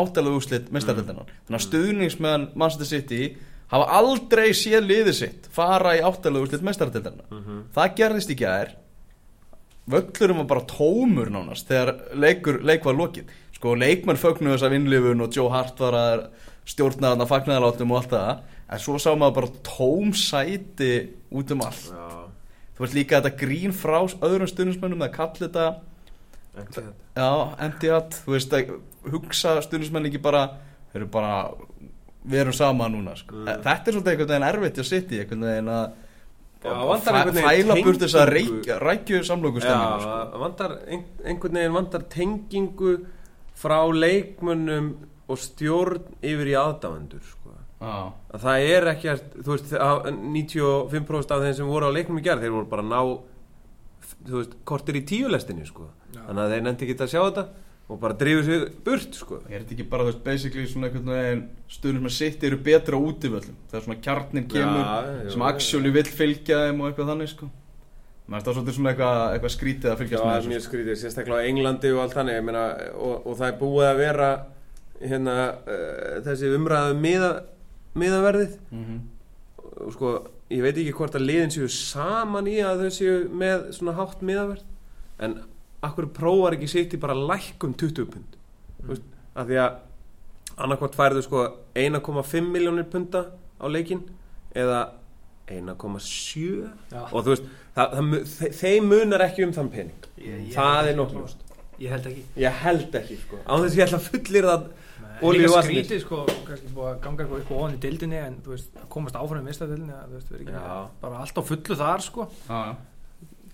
áttalega 0.00 0.38
úrslit 0.38 0.70
meistaröldunar 0.74 1.28
þannig 1.46 1.58
að 1.58 1.66
stuðningsmenn 1.68 2.46
Manchester 2.54 2.88
City 2.90 3.36
hafa 3.72 3.98
aldrei 3.98 4.48
séð 4.56 4.88
liðið 4.88 5.18
sitt 5.18 5.48
fara 5.54 5.94
í 5.98 6.02
áttalega 6.04 6.46
úrslit 6.46 6.64
meistaröldunar 6.66 7.28
það 7.74 7.94
gerðist 8.00 8.34
í 8.34 8.38
gær. 8.40 8.74
Völlurum 9.90 10.40
var 10.40 10.48
bara 10.48 10.64
tómur 10.64 11.28
nánast 11.28 11.68
þegar 11.68 11.90
leikur, 12.16 12.62
leik 12.64 12.84
var 12.84 12.96
lokið. 12.96 13.28
Sko 13.52 13.74
leikmenn 13.76 14.16
fögnuðu 14.16 14.56
þess 14.56 14.64
að 14.64 14.74
vinnlifun 14.78 15.20
og 15.20 15.36
Joe 15.36 15.50
Hart 15.52 15.80
var 15.84 15.96
að 15.98 16.22
stjórna 16.64 17.10
þarna 17.12 17.26
fagnæðalátum 17.28 17.92
og 17.92 18.00
allt 18.00 18.14
það. 18.14 18.38
En 18.72 18.80
svo 18.80 18.96
sá 18.96 19.10
maður 19.12 19.34
bara 19.36 19.64
tóm 19.68 20.14
sæti 20.16 20.92
út 21.28 21.52
um 21.52 21.66
allt. 21.66 21.90
Já. 21.92 22.24
Þú 22.74 22.86
veist 22.86 22.96
líka 22.96 23.20
þetta 23.20 23.40
grín 23.44 23.76
frá 23.76 23.98
öðrum 24.02 24.48
stundismennum 24.50 25.04
það 25.04 25.12
kalli 25.18 25.44
þetta 25.44 25.66
Ekki 27.66 27.90
hat 27.90 28.16
þú 28.24 28.34
veist 28.34 28.52
að 28.54 28.74
hugsa 29.12 29.56
stundismenn 29.64 30.08
ekki 30.08 30.20
bara 30.22 30.44
þeir 30.92 31.02
eru 31.02 31.10
bara 31.12 31.34
við 32.24 32.40
erum 32.40 32.56
sama 32.56 32.88
núna 32.88 33.16
sko. 33.18 33.36
Mm. 33.36 33.60
þetta 33.66 33.90
er 33.90 33.96
svolítið 33.96 34.12
einhvern 34.14 34.32
veginn 34.32 34.48
erfitt 34.48 34.80
að 34.80 34.88
sitt 34.88 35.12
í 35.12 35.20
einhvern 35.20 35.46
veginn 35.48 35.72
að 35.74 35.84
Já, 36.64 36.70
að 36.72 36.86
vantar 36.88 37.12
fæ- 37.12 37.18
einhvern 37.18 37.34
veginn 37.36 37.66
fæla 37.68 37.74
burt 37.84 38.00
þess 38.00 38.14
að 38.16 38.30
rækju, 38.80 39.18
samlokustemminu 39.28 39.98
sko. 40.00 40.78
ein, 40.88 41.02
einhvern 41.24 41.58
veginn 41.60 41.74
vantar 41.76 42.06
tengingu 42.08 42.94
frá 43.54 43.78
leikmönnum 43.92 44.88
og 45.28 45.38
stjórn 45.40 46.00
yfir 46.24 46.50
í 46.52 46.56
aðdáendur 46.56 47.20
sko. 47.20 47.52
Já. 47.84 48.12
að 48.32 48.40
það 48.46 48.64
er 48.72 48.86
ekki 48.94 49.14
þú 49.44 49.50
veist, 49.50 49.72
að 49.76 50.08
95% 50.32 51.34
af 51.34 51.42
þeim 51.44 51.56
sem 51.58 51.68
voru 51.68 51.90
á 51.90 51.96
leiknum 51.96 52.20
í 52.20 52.24
gerð 52.24 52.46
þeir 52.46 52.54
voru 52.54 52.70
bara 52.70 52.84
að 52.84 52.92
ná 52.94 53.00
veist, 54.30 54.56
kortir 54.64 54.96
í 54.96 55.04
tíulestinni 55.04 55.66
sko. 55.68 55.90
þannig 56.14 56.42
að 56.44 56.54
þeir 56.54 56.64
nefndi 56.64 56.86
ekki 56.88 56.96
að 57.04 57.12
sjá 57.12 57.20
þetta 57.26 57.44
og 57.88 57.98
bara 58.00 58.16
drífu 58.16 58.44
sig 58.46 58.62
burt 58.84 59.16
sko. 59.18 59.40
er 59.48 59.60
þetta 59.60 59.74
ekki 59.76 59.88
bara 59.90 60.06
þú 60.06 60.12
veist 60.12 60.22
basically 60.24 60.64
svona 60.68 60.88
einhvern 60.88 61.10
veginn 61.12 61.42
stundum 61.68 62.06
með 62.06 62.14
sitt 62.16 62.46
eru 62.48 62.56
betra 62.64 62.96
á 62.96 63.00
útivöllum 63.00 63.58
þegar 63.68 63.84
svona 63.84 64.00
kjarnin 64.06 64.48
kemur 64.48 64.80
Já, 64.80 65.28
sem 65.34 65.44
já, 65.44 65.48
actually 65.50 65.92
vill 65.92 66.08
fylgja 66.08 66.62
þeim 66.64 66.80
og 66.80 66.88
eitthvað 66.88 67.12
þannig 67.12 67.32
sko. 67.34 67.50
Maður 68.24 68.40
er 68.40 68.44
það 68.46 68.56
svolítið 68.56 68.76
svona 68.78 68.92
eitthvað, 68.94 69.22
eitthvað 69.34 69.52
skrítið 69.52 69.90
að 69.90 69.92
Já, 69.92 70.00
fylgjast 70.00 70.22
það 70.22 70.28
með 70.30 70.34
er 70.34 70.40
þessu 70.40 70.52
mjög 70.54 70.66
skrítið, 70.66 71.00
sérstaklega 71.02 71.40
á 71.44 71.48
Englandi 71.50 71.90
og 71.92 72.02
allt 72.04 72.16
þannig, 72.16 72.38
meina, 72.46 72.62
og, 72.96 73.16
og 73.28 73.36
það 73.40 73.50
er 73.50 73.58
búið 73.60 73.88
að 73.90 74.00
vera 74.00 74.28
hérna, 75.02 75.34
uh, 75.68 76.14
þessi 76.24 76.52
umræðu 76.56 76.94
miða, 77.04 77.32
miðaverðið. 78.00 78.54
Mhm. 78.72 79.02
og 79.84 79.92
sko, 79.92 80.10
ég 80.54 80.62
veit 80.64 80.78
ekki 80.78 80.94
hvort 80.96 81.16
að 81.18 81.26
liðin 81.28 81.52
séu 81.52 81.68
saman 81.68 82.48
í 82.48 82.60
að 82.64 82.86
þau 82.86 82.96
séu 82.96 83.14
með 83.28 83.68
svona 83.76 83.96
hátt 83.98 84.22
miðaverð 84.24 84.64
en 85.24 85.36
akkur 85.88 86.08
prófar 86.16 86.56
ekki 86.56 86.68
sitt 86.70 86.94
í 86.96 87.00
bara 87.02 87.14
lækkum 87.16 87.74
20 87.80 88.08
pund 88.12 88.36
mm. 88.84 89.00
af 89.34 89.46
því 89.48 89.58
að 89.64 89.80
annarkvort 90.64 90.94
færðu 90.98 91.22
sko 91.26 91.44
1,5 91.74 92.44
miljónir 92.54 92.86
punta 92.92 93.24
á 93.58 93.66
leikin 93.70 94.04
eða 94.54 94.84
1,7 95.50 96.70
Já. 96.92 97.02
og 97.10 97.18
þú 97.24 97.32
veist, 97.34 97.48
það, 97.76 97.96
það, 97.98 98.14
þe- 98.34 98.52
þeim 98.60 98.86
munar 98.92 99.24
ekki 99.26 99.44
um 99.46 99.52
þann 99.56 99.70
pening 99.72 100.06
Ég- 100.18 100.38
ég- 100.48 100.54
það 100.54 100.88
er 100.92 100.96
nokkuð 101.00 101.20
ljóst. 101.20 101.42
Ég 101.82 101.90
held 101.90 102.06
ekki 102.06 102.22
ég 102.44 102.58
held 102.62 102.94
ekki 103.00 103.16
sko, 103.24 103.40
á 103.44 103.52
þess 103.58 103.74
að 103.74 103.78
ég 103.80 103.86
ætla 103.88 103.98
að 103.98 104.08
fullir 104.08 104.48
það 104.50 104.66
Það 105.14 105.22
og 105.22 105.34
vatnið. 105.34 105.66
skrítið 105.68 106.00
sko, 106.02 106.16
kannski 106.46 106.70
búið 106.74 106.88
að 106.90 107.00
ganga 107.04 107.22
eitthvað 107.24 107.40
upp 107.44 107.50
og 107.50 107.58
ofan 107.60 107.74
í 107.74 107.80
dildinni 107.84 108.16
en 108.18 108.34
þú 108.42 108.50
veist, 108.54 108.70
að 108.80 108.88
komast 108.94 109.14
áfram 109.18 109.42
í 109.42 109.46
mistadildinni 109.48 109.92
þú 109.94 110.14
veist, 110.16 110.30
verið 110.32 110.48
ekki 110.48 110.54
Já. 110.54 110.88
bara 111.02 111.18
allt 111.22 111.38
á 111.38 111.42
fullu 111.50 111.76
þar 111.82 112.00
sko 112.02 112.26
Já, 112.48 112.58
já. 112.64 112.74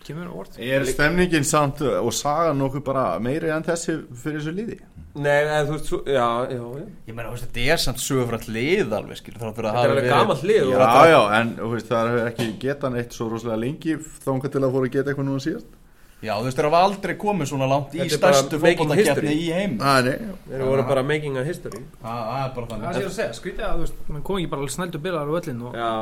Kemur 0.07 0.29
á 0.31 0.35
orð 0.43 0.59
Er 0.63 0.85
stemningin 0.89 1.45
samt 1.49 1.81
og 1.83 2.13
sagan 2.17 2.59
nokkuð 2.61 2.85
bara 2.87 3.05
meiri 3.23 3.51
en 3.55 3.63
þessi 3.67 3.99
fyrir 4.23 4.41
þessu 4.41 4.55
líði? 4.57 4.79
nei, 5.11 5.41
eða, 5.43 5.65
þú 5.67 5.75
veist, 5.75 5.91
já, 6.07 6.27
já, 6.55 6.61
já. 6.79 6.85
Ég 7.11 7.15
meina, 7.19 7.33
þetta 7.35 7.65
er 7.75 7.81
samt 7.83 7.99
sögufrætt 7.99 8.47
lið 8.47 8.93
alveg, 8.95 9.19
skil, 9.19 9.35
þrátt 9.41 9.57
fyrir 9.59 9.67
að 9.67 9.75
þetta 9.75 9.83
er 9.83 9.91
alveg 9.91 10.05
verið- 10.05 10.15
gamalt 10.15 10.45
lið 10.47 10.63
og 10.69 10.77
Já, 10.79 11.11
já, 11.11 11.21
en 11.41 11.51
veist, 11.73 11.89
það 11.91 12.11
er 12.15 12.31
ekki 12.31 12.47
getað 12.63 12.93
neitt 12.95 13.13
svo 13.19 13.29
rosalega 13.33 13.61
lengi 13.65 13.97
þónga 14.25 14.51
til 14.55 14.63
að 14.63 14.73
fóra 14.77 14.87
að 14.87 14.93
geta 14.95 15.11
eitthvað 15.11 15.27
núna 15.31 15.43
síðast. 15.43 15.77
Já, 16.21 16.35
þú 16.37 16.45
veist, 16.45 16.57
þeir 16.61 16.67
hafa 16.69 16.81
aldrei 16.85 17.15
komið 17.17 17.47
svona 17.49 17.67
langt 17.67 17.95
í 17.97 18.07
stærstu 18.13 18.59
history. 18.61 19.29
í 19.35 19.47
heim 19.57 19.79
nei, 19.81 20.17
þeir 20.51 20.65
voru 20.69 20.83
bara 20.87 21.03
making 21.03 21.39
a 21.41 21.45
history. 21.45 21.81
Það 22.03 22.19
það 22.31 22.43
er 22.45 22.51
bara 22.55 22.67
Það 22.67 22.77
sé 22.77 22.85
þannig 22.85 23.07
að 23.11 23.17
segja, 23.19 23.37
skrítið 23.39 23.65
að 23.67 23.73
þú 23.79 23.81
veist, 23.87 23.95
mann 24.09 24.23
kom 24.23 24.37
ekki 24.37 24.51
bara 24.51 24.61
alveg 24.61 24.75
snældu 24.77 25.01
bilar 25.01 25.25
á 25.27 25.33
öllin 25.41 25.63
og 25.65 25.75
já, 25.81 25.93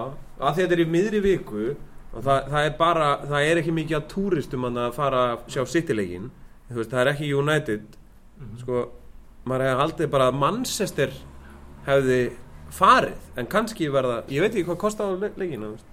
að 0.43 0.59
þetta 0.59 0.73
er 0.75 0.83
í 0.83 0.89
miðri 0.91 1.21
viku 1.23 1.77
og 2.19 2.27
það, 2.27 2.51
það 2.53 2.67
er 2.67 2.75
bara, 2.79 3.09
það 3.31 3.49
er 3.53 3.61
ekki 3.63 3.75
mikið 3.79 3.99
að 3.99 4.09
túristum 4.13 4.67
að 4.69 4.91
fara 4.97 5.25
að 5.33 5.47
sjá 5.55 5.63
veist, 6.83 6.91
það 6.93 7.01
er 7.05 7.13
ekki 7.15 7.31
United 7.39 7.97
sko, 8.61 8.85
maður 9.49 9.67
hefði 9.69 9.81
haldið 9.83 10.13
bara 10.13 10.29
að 10.33 10.39
Manchester 10.43 11.17
hefði 11.89 12.21
farið, 12.75 13.25
en 13.41 13.49
kannski 13.49 13.89
verða 13.93 14.21
ég 14.33 14.45
veit 14.45 14.53
ekki 14.53 14.67
hvað 14.69 14.81
kostar 14.83 15.09
á 15.09 15.17
le 15.17 15.49
veist. 15.73 15.89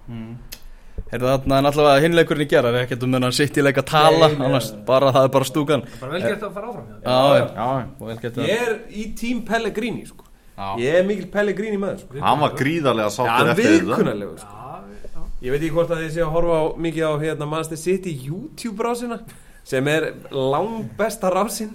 Heyrðu 1.06 1.28
þarna, 1.28 1.58
en 1.60 1.68
allavega 1.70 2.02
hinleikurinn 2.02 2.46
í 2.46 2.50
gera, 2.50 2.70
við 2.74 2.86
ekkert 2.86 3.04
um 3.06 3.12
þennan 3.14 3.34
sitt 3.36 3.58
í 3.60 3.62
leik 3.62 3.76
að 3.78 3.88
tala, 3.92 4.30
Nei, 4.32 4.38
annars 4.48 4.70
nei. 4.72 4.80
bara 4.88 5.10
það 5.14 5.26
er 5.28 5.32
bara 5.36 5.46
stúkan 5.46 5.84
bara 6.00 6.12
vel 6.14 6.22
gert 6.24 6.46
að 6.48 6.54
fara 6.56 6.70
áfram. 6.72 6.86
Já, 7.04 7.18
já, 7.36 7.44
já, 7.60 8.22
gett 8.24 8.40
ég 8.42 8.62
er 8.64 8.72
í 8.90 9.04
tím 9.20 9.42
Pellegrini 9.46 10.06
sko. 10.08 10.24
Já. 10.56 10.70
ég 10.80 10.98
er 11.02 11.06
mikil 11.06 11.28
Pellegrini 11.30 11.78
maður 11.78 12.00
sko. 12.02 12.22
hann 12.24 12.42
var 12.42 12.56
gríðarlega 12.56 13.12
sáttur 13.12 13.52
eftir 13.52 13.68
þetta 13.68 13.84
viðkunnarlegur 13.84 14.40
sko. 14.40 14.56
Já, 14.56 15.02
já. 15.14 15.25
Ég 15.44 15.52
veit 15.52 15.60
ekki 15.60 15.72
hvort 15.76 15.90
að 15.92 16.04
þið 16.06 16.12
sé 16.14 16.22
að 16.24 16.30
horfa 16.32 16.56
á 16.56 16.64
mikið 16.80 17.04
á 17.04 17.12
hérna 17.20 17.48
Manchester 17.50 17.80
City 17.80 18.12
YouTube 18.24 18.82
rásina 18.86 19.18
sem 19.66 19.88
er 19.92 20.06
lang 20.32 20.86
besta 20.96 21.28
rásin 21.34 21.74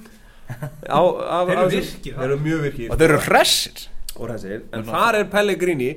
á, 0.90 0.98
af, 0.98 1.46
Þeir 1.52 1.58
eru 1.60 1.68
virkir, 1.76 2.16
Þeir 2.18 2.26
eru 2.30 2.40
mjög 2.42 2.64
virkir. 2.66 2.90
Og 2.92 2.98
þeir 3.00 3.14
eru 3.14 3.20
hressir. 3.28 3.84
Og 4.18 4.32
þessir 4.34 4.64
En 4.76 4.84
þar 4.90 5.20
er 5.22 5.30
Pellegrini 5.32 5.92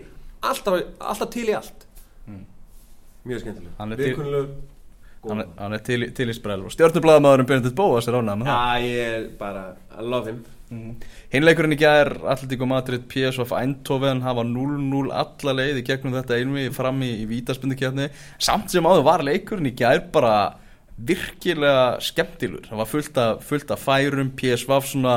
alltaf, 0.44 0.76
alltaf 1.00 1.32
til 1.32 1.48
í 1.48 1.56
allt. 1.56 1.88
Mjög 3.24 3.40
skemmtileg 3.40 3.72
Hann 3.80 3.92
er 3.94 3.96
til- 4.02 4.10
Viðkunnarlegur 4.12 4.54
Hann 5.24 5.40
er, 5.40 5.46
hann 5.56 5.72
er 5.72 5.80
til, 5.80 6.02
í- 6.04 6.10
til 6.12 6.26
í 6.28 6.34
sprell. 6.36 6.60
Og 6.68 6.72
stjórnublaðamaðurinn 6.74 7.46
Benedikt 7.48 7.74
Bóas 7.78 8.04
er 8.10 8.18
það. 8.18 8.42
Já, 8.44 8.58
ég 8.84 9.14
er 9.14 9.22
bara 9.40 9.62
I 9.96 10.04
love 10.04 10.28
him 10.28 10.42
Hinleikurinn 11.32 11.74
í 11.76 11.78
gær, 11.80 12.10
Atletico 12.30 12.66
Madrid, 12.70 13.06
PSV 13.10 13.54
Eindhoven 13.58 14.22
hafa 14.24 14.44
0-0 14.46 15.12
alla 15.14 15.56
leið 15.60 15.80
í 15.80 15.86
gegnum 15.86 16.16
þetta 16.16 16.38
einvi 16.38 16.68
fram 16.74 17.00
í, 17.06 17.10
í 17.22 17.28
vítaspindukefni 17.30 18.10
samt 18.38 18.74
sem 18.74 18.86
áður 18.86 19.06
var 19.08 19.24
leikurinn 19.26 19.70
í 19.70 19.74
gær 19.78 20.04
bara 20.14 20.34
virkilega 20.94 22.00
skemmtilur 22.04 22.68
það 22.68 22.82
var 22.82 22.90
fullt 22.90 23.20
af, 23.20 23.44
fullt 23.46 23.74
af 23.74 23.82
færum 23.82 24.34
PSV 24.38 24.80
svona 24.86 25.16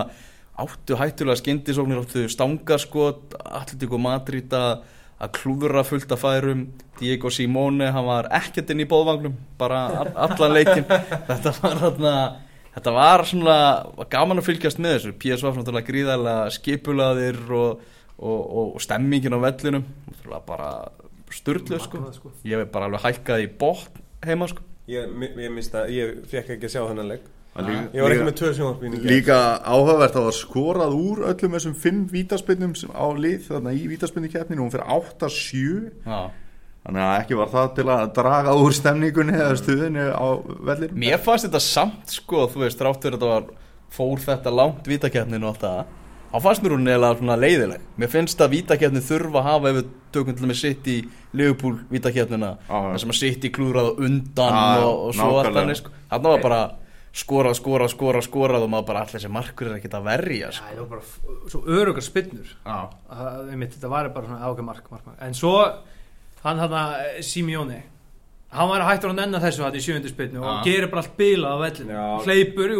áttu 0.57 0.97
hættulega 0.97 1.37
skyndisóknir 1.37 2.01
áttu 2.01 2.25
stangaskot 2.33 3.37
Atletico 3.45 3.99
Madrid 4.01 4.53
að 4.57 4.85
að 5.17 5.33
klúðra 5.33 5.81
fullt 5.85 6.11
af 6.13 6.21
færum 6.21 6.67
Diego 6.99 7.29
Simone, 7.33 7.89
hann 7.93 8.05
var 8.05 8.27
ekkert 8.37 8.69
inn 8.73 8.83
í 8.83 8.89
bóðvagnum 8.89 9.37
bara 9.57 9.79
all, 10.03 10.11
allan 10.27 10.53
leikin 10.53 10.85
þetta 11.29 11.53
var 11.61 11.81
þarna 11.81 12.13
þetta 12.77 12.93
var 12.95 13.25
svona, 13.27 13.57
var 13.97 14.09
gaman 14.13 14.41
að 14.41 14.47
fylgjast 14.51 14.81
með 14.83 14.95
þessu 14.97 15.13
PSV 15.21 15.47
var 15.49 15.57
náttúrulega 15.59 15.89
gríðarlega 15.91 16.55
skipulaðir 16.57 17.39
og, 17.57 17.85
og, 18.17 18.39
og, 18.41 18.75
og 18.77 18.81
stemmingin 18.85 19.35
á 19.35 19.39
vellinum 19.43 19.85
bara 20.47 20.71
styrlu 21.33 21.79
sko. 21.81 22.01
Sko. 22.15 22.31
ég 22.47 22.61
hef 22.61 22.69
bara 22.71 22.87
alveg 22.89 23.03
hækkað 23.03 23.43
í 23.43 23.49
botn 23.59 24.03
heima 24.27 24.47
sko. 24.51 24.63
Ég, 24.87 25.09
ég 25.43 25.51
mista, 25.51 25.83
ég 25.91 26.21
fekk 26.31 26.53
ekki 26.55 26.69
að 26.69 26.77
sjá 26.77 26.83
þennan 26.87 27.11
leik 27.15 27.25
Líka- 27.57 27.89
Ég 27.95 28.03
var 28.05 28.13
ekki 28.13 28.25
með 28.27 28.35
tvö 28.37 28.49
sjónvarpín 28.53 28.97
Líka 29.09 29.37
áhugavert 29.65 30.13
að 30.13 30.19
það 30.19 30.27
var 30.27 30.35
skorað 30.37 30.93
úr 30.93 31.21
öllum 31.31 31.55
þessum 31.57 31.73
fimm 31.81 32.03
vítaspinnum 32.11 32.75
á 32.93 33.05
lið 33.17 33.47
þarna 33.47 33.73
í 33.73 33.87
vítaspinnukeppninu 33.89 34.61
og 34.61 34.67
hún 34.67 34.75
fyrir 34.75 34.91
8-7 34.93 35.89
Já. 36.05 36.19
Þannig 36.87 37.03
að 37.03 37.13
ekki 37.19 37.37
var 37.41 37.51
það 37.51 37.69
til 37.77 37.87
að 37.91 38.03
draga 38.15 38.55
úr 38.63 38.75
stemningunni 38.77 39.35
eða 39.35 39.59
stuðinu 39.59 40.07
á 40.15 40.27
vellir 40.71 40.93
mér 40.95 41.19
fannst 41.23 41.47
þetta 41.49 41.61
samt 41.63 42.17
sko, 42.17 42.45
þú 42.53 42.63
veist, 42.63 42.81
ráttur 42.87 43.17
þetta 43.17 43.31
var 43.33 43.49
fór 43.93 44.23
þetta 44.23 44.53
langt 44.55 44.87
vítakeppninu 44.87 45.47
og 45.47 45.53
allt 45.55 45.65
það 45.67 45.93
þá 46.27 46.41
fannst 46.43 46.63
mér 46.63 46.75
hún 46.75 46.83
neila 46.87 47.13
svona 47.19 47.37
leiðileg 47.39 47.83
mér 47.99 48.11
finnst 48.11 48.41
að 48.43 48.55
vítakeppni 48.57 49.03
þurfa 49.03 49.39
að 49.41 49.47
hafa 49.47 49.69
ef 49.71 49.77
við 49.77 49.93
tökum 50.15 50.35
til 50.39 50.49
með 50.49 50.59
sitt 50.61 50.89
í 50.91 50.97
Já, 52.67 52.75
já. 52.75 52.89
það 52.89 52.99
sem 53.03 53.13
að 53.13 53.19
sitt 53.21 53.47
í 53.47 53.53
klúrað 53.55 53.93
undan 54.07 54.57
Já, 54.57 54.65
já, 54.81 54.83
og, 54.87 54.99
og 55.07 55.15
svo 55.15 55.29
allt 55.39 55.55
þannig 55.59 55.79
sko. 55.79 55.93
þarna 56.11 56.33
var 56.33 56.43
bara 56.47 56.61
skorað, 57.17 57.55
skorað, 57.57 57.91
skorað, 57.95 58.25
skorað 58.27 58.65
og 58.67 58.71
maður 58.73 58.89
bara 58.91 59.03
allir 59.05 59.15
þessi 59.15 59.31
markur 59.33 59.69
er 59.71 59.77
ekkert 59.79 59.95
að 59.97 60.09
verja 60.11 60.49
Já, 60.51 60.55
sko. 60.57 60.67
það 60.67 60.81
var 60.81 60.89
bara 60.91 61.51
svo 61.53 61.61
örugar 61.79 62.05
spinnur 62.05 62.51
Já. 62.53 62.77
að, 65.63 65.69
hann 66.43 66.59
hann 66.59 66.71
að 66.71 67.21
Simeone. 67.25 67.83
Hann 68.49 68.69
var 68.69 68.81
hættur 68.87 69.11
að 69.11 69.17
nenna 69.19 69.39
þessu 69.43 69.63
hann 69.65 69.75
í 69.75 69.81
sjöndu 69.83 70.07
spinnu 70.09 70.39
og 70.39 70.47
Já. 70.47 70.63
gerir 70.63 70.87
bara 70.91 71.01
allt 71.03 71.17
bilað 71.19 71.51
á 71.51 71.57
vellinu. 71.65 71.97
Hleypur 72.23 72.71
í, 72.71 72.77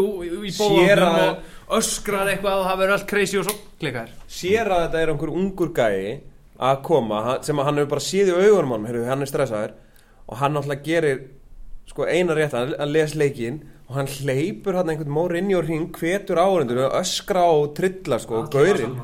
í, 0.48 0.52
að- 0.56 1.42
og 1.68 1.76
öskrar 1.82 2.30
eitthvað 2.32 2.62
og 2.62 2.66
það 2.70 2.78
verður 2.80 2.94
allt 2.96 3.08
crazy 3.10 3.38
og 3.38 3.46
svo 3.50 3.56
klikkar 3.82 4.10
sér 4.32 4.72
að 4.72 4.86
þetta 4.86 5.02
er 5.02 5.12
einhver 5.12 5.34
ungur 5.36 5.74
gæi 5.76 6.22
að 6.58 6.82
koma, 6.88 7.22
hann- 7.26 7.44
sem 7.44 7.60
að 7.60 7.66
hann 7.66 7.78
hefur 7.82 7.90
bara 7.90 8.06
séð 8.08 8.32
í 8.32 8.38
augunum 8.48 8.72
hann, 8.72 8.86
heyrðu, 8.88 9.06
hann 9.10 9.22
er 9.22 9.26
stressaður 9.34 9.74
og 10.28 10.38
hann 10.38 10.54
náttúrulega 10.56 10.84
gerir 10.88 11.20
sko 11.88 12.06
eina 12.08 12.34
rétt, 12.34 12.52
hann 12.56 12.74
hann 12.80 12.92
les 12.94 13.14
leikinn 13.16 13.60
og 13.90 13.96
hann 13.96 14.08
hleypur 14.08 14.74
hann 14.76 14.90
einhvern 14.90 15.12
mór 15.12 15.36
inn 15.38 15.52
í 15.52 15.60
hring 15.62 15.92
hvetur 15.92 16.40
áhundur 16.40 16.86
og 16.88 16.96
öskra 17.04 17.44
og 17.44 17.76
trilla 17.76 18.18
sko, 18.20 18.42
og 18.44 18.50
gaurinn. 18.52 18.96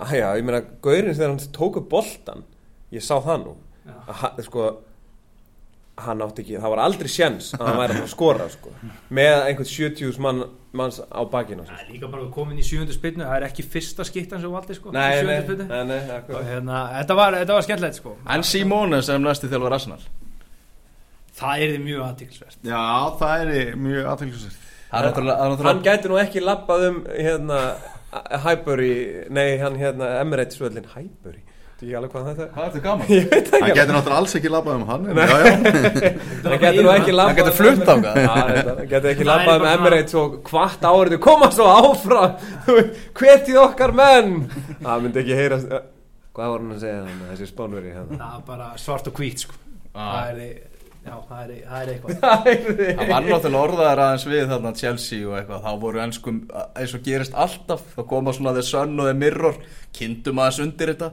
Æja, 0.00 0.32
ég 0.36 0.44
meina, 0.44 0.62
gaurinn 0.82 1.12
þegar 1.14 1.28
hann 1.36 1.52
tók 1.52 1.76
upp 1.76 1.88
boltan 1.92 2.44
ég 2.90 3.04
sá 3.04 3.20
það 3.20 3.44
nú. 3.44 3.54
Að 3.88 4.40
sko 4.46 4.68
hann 6.00 6.22
átti 6.24 6.44
ekki, 6.44 6.56
það 6.60 6.72
var 6.72 6.82
aldrei 6.84 7.10
sjens 7.12 7.50
að 7.56 7.66
hann 7.66 7.78
væri 7.80 7.98
að 8.00 8.06
skora 8.12 8.46
sko, 8.52 8.72
með 9.16 9.34
einhvern 9.48 9.68
70 9.68 10.20
mann, 10.24 10.44
manns 10.76 11.00
á 11.02 11.20
bakinu 11.28 11.66
Það 11.68 11.82
er 11.82 11.90
líka 11.92 12.10
bara 12.12 12.28
komin 12.32 12.60
í 12.60 12.64
sjöndu 12.64 12.96
spinnu 12.96 13.26
það 13.26 13.36
er 13.36 13.46
ekki 13.50 13.66
fyrsta 13.74 14.06
skiptan 14.08 14.40
sem 14.40 14.54
valdi 14.54 14.76
sko, 14.78 14.94
í 14.94 14.96
nei, 14.96 15.20
nei, 15.26 15.66
nei, 15.66 15.92
nei, 15.92 16.16
hérna, 16.48 16.80
þetta 17.00 17.18
var, 17.20 17.36
þetta 17.42 17.58
var 17.58 17.68
skemmtilegt 17.68 18.00
sko. 18.00 18.16
En 18.32 18.46
Simone 18.46 19.02
sem 19.04 19.22
næsti 19.24 19.50
þjálfur 19.50 19.76
Arsenal. 19.76 20.00
Það 21.40 21.64
er 21.64 21.74
þið 21.74 21.84
mjög 21.84 22.02
aðtíklisvert 22.08 22.66
Já, 22.68 22.82
það 23.20 23.44
er 23.44 23.78
mjög 23.80 24.10
er 25.00 25.06
náttúrulega, 25.06 25.36
það 25.38 25.60
er 25.60 25.68
hann 25.70 25.84
gæti 25.86 26.10
nú 26.10 26.18
ekki 26.20 26.42
lappað 26.44 26.88
um 26.88 26.98
hérna 27.14 27.60
Highbury, 28.44 28.94
nei 29.30 29.60
hann 29.60 29.78
hérna 29.78 30.16
Emirates 30.18 30.58
völlin, 30.60 30.88
Highbury 30.96 31.44
Þú 31.80 31.86
ekki 31.88 31.96
alveg 31.96 32.10
hvað 32.12 32.26
þetta 32.28 32.42
er? 32.44 32.48
Hvað 32.52 32.60
er 32.60 32.68
þetta 32.74 32.84
gaman? 32.84 33.06
Ég 33.08 33.24
veit 33.30 33.46
það 33.48 33.54
Hann 33.56 33.70
ekki 33.70 33.78
getur 33.80 33.94
náttúrulega 33.96 34.20
alls 34.20 34.34
ekki 34.36 34.50
labbað 34.52 34.74
um 34.76 34.82
hann 34.90 35.04
en 35.08 35.16
Já, 35.16 35.24
já. 35.40 35.52
Hann 36.44 36.60
getur 36.60 36.84
nú 36.84 36.90
ekki 36.92 37.12
lappað 37.14 37.30
Hann. 37.30 37.38
Getur 37.38 37.54
flutt 37.56 37.80
þetta, 37.80 37.94
Hann. 38.34 38.82
getur 38.90 39.08
ekki 39.14 39.24
Það 39.24 39.30
lappað 39.30 39.56
um 39.56 39.68
Emirates 39.70 40.14
og 40.20 40.34
hvart 40.50 40.82
árið 40.90 41.16
koma 41.24 41.48
svo 41.56 41.64
áfram. 41.72 42.34
Hvetið 43.16 43.56
okkar 43.62 43.92
menn. 43.96 44.34
Það 44.82 45.06
myndi 45.06 45.18
ekki 45.22 45.38
heyra 45.40 45.56
Hvað 46.36 46.46
var 46.52 46.60
hann 46.60 46.74
að 46.76 46.82
segja 46.84 47.00
þannig, 47.00 47.24
þessi 47.32 47.46
spánveri 47.48 47.94
hérna? 47.96 48.14
það 48.20 48.34
er 48.36 48.44
bara 48.50 48.68
svart 48.84 49.08
og 49.08 49.14
hvít 49.16 49.38
sko. 49.46 49.56
Það 49.96 50.28
er, 50.28 50.36
já, 51.08 51.16
það 51.30 51.40
er, 51.40 51.48
það 51.64 51.80
er 51.80 51.88
eitthvað. 51.94 52.12
Það 53.00 53.08
var 53.08 53.24
náttúrulega 60.44 61.10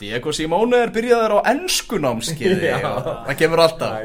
Diego 0.00 0.32
Simone 0.32 0.78
er 0.86 0.92
byrjaður 0.94 1.34
á 1.36 1.38
ennskunámskiði 1.52 2.70
það 3.26 3.34
kemur 3.40 3.62
alltaf 3.66 3.98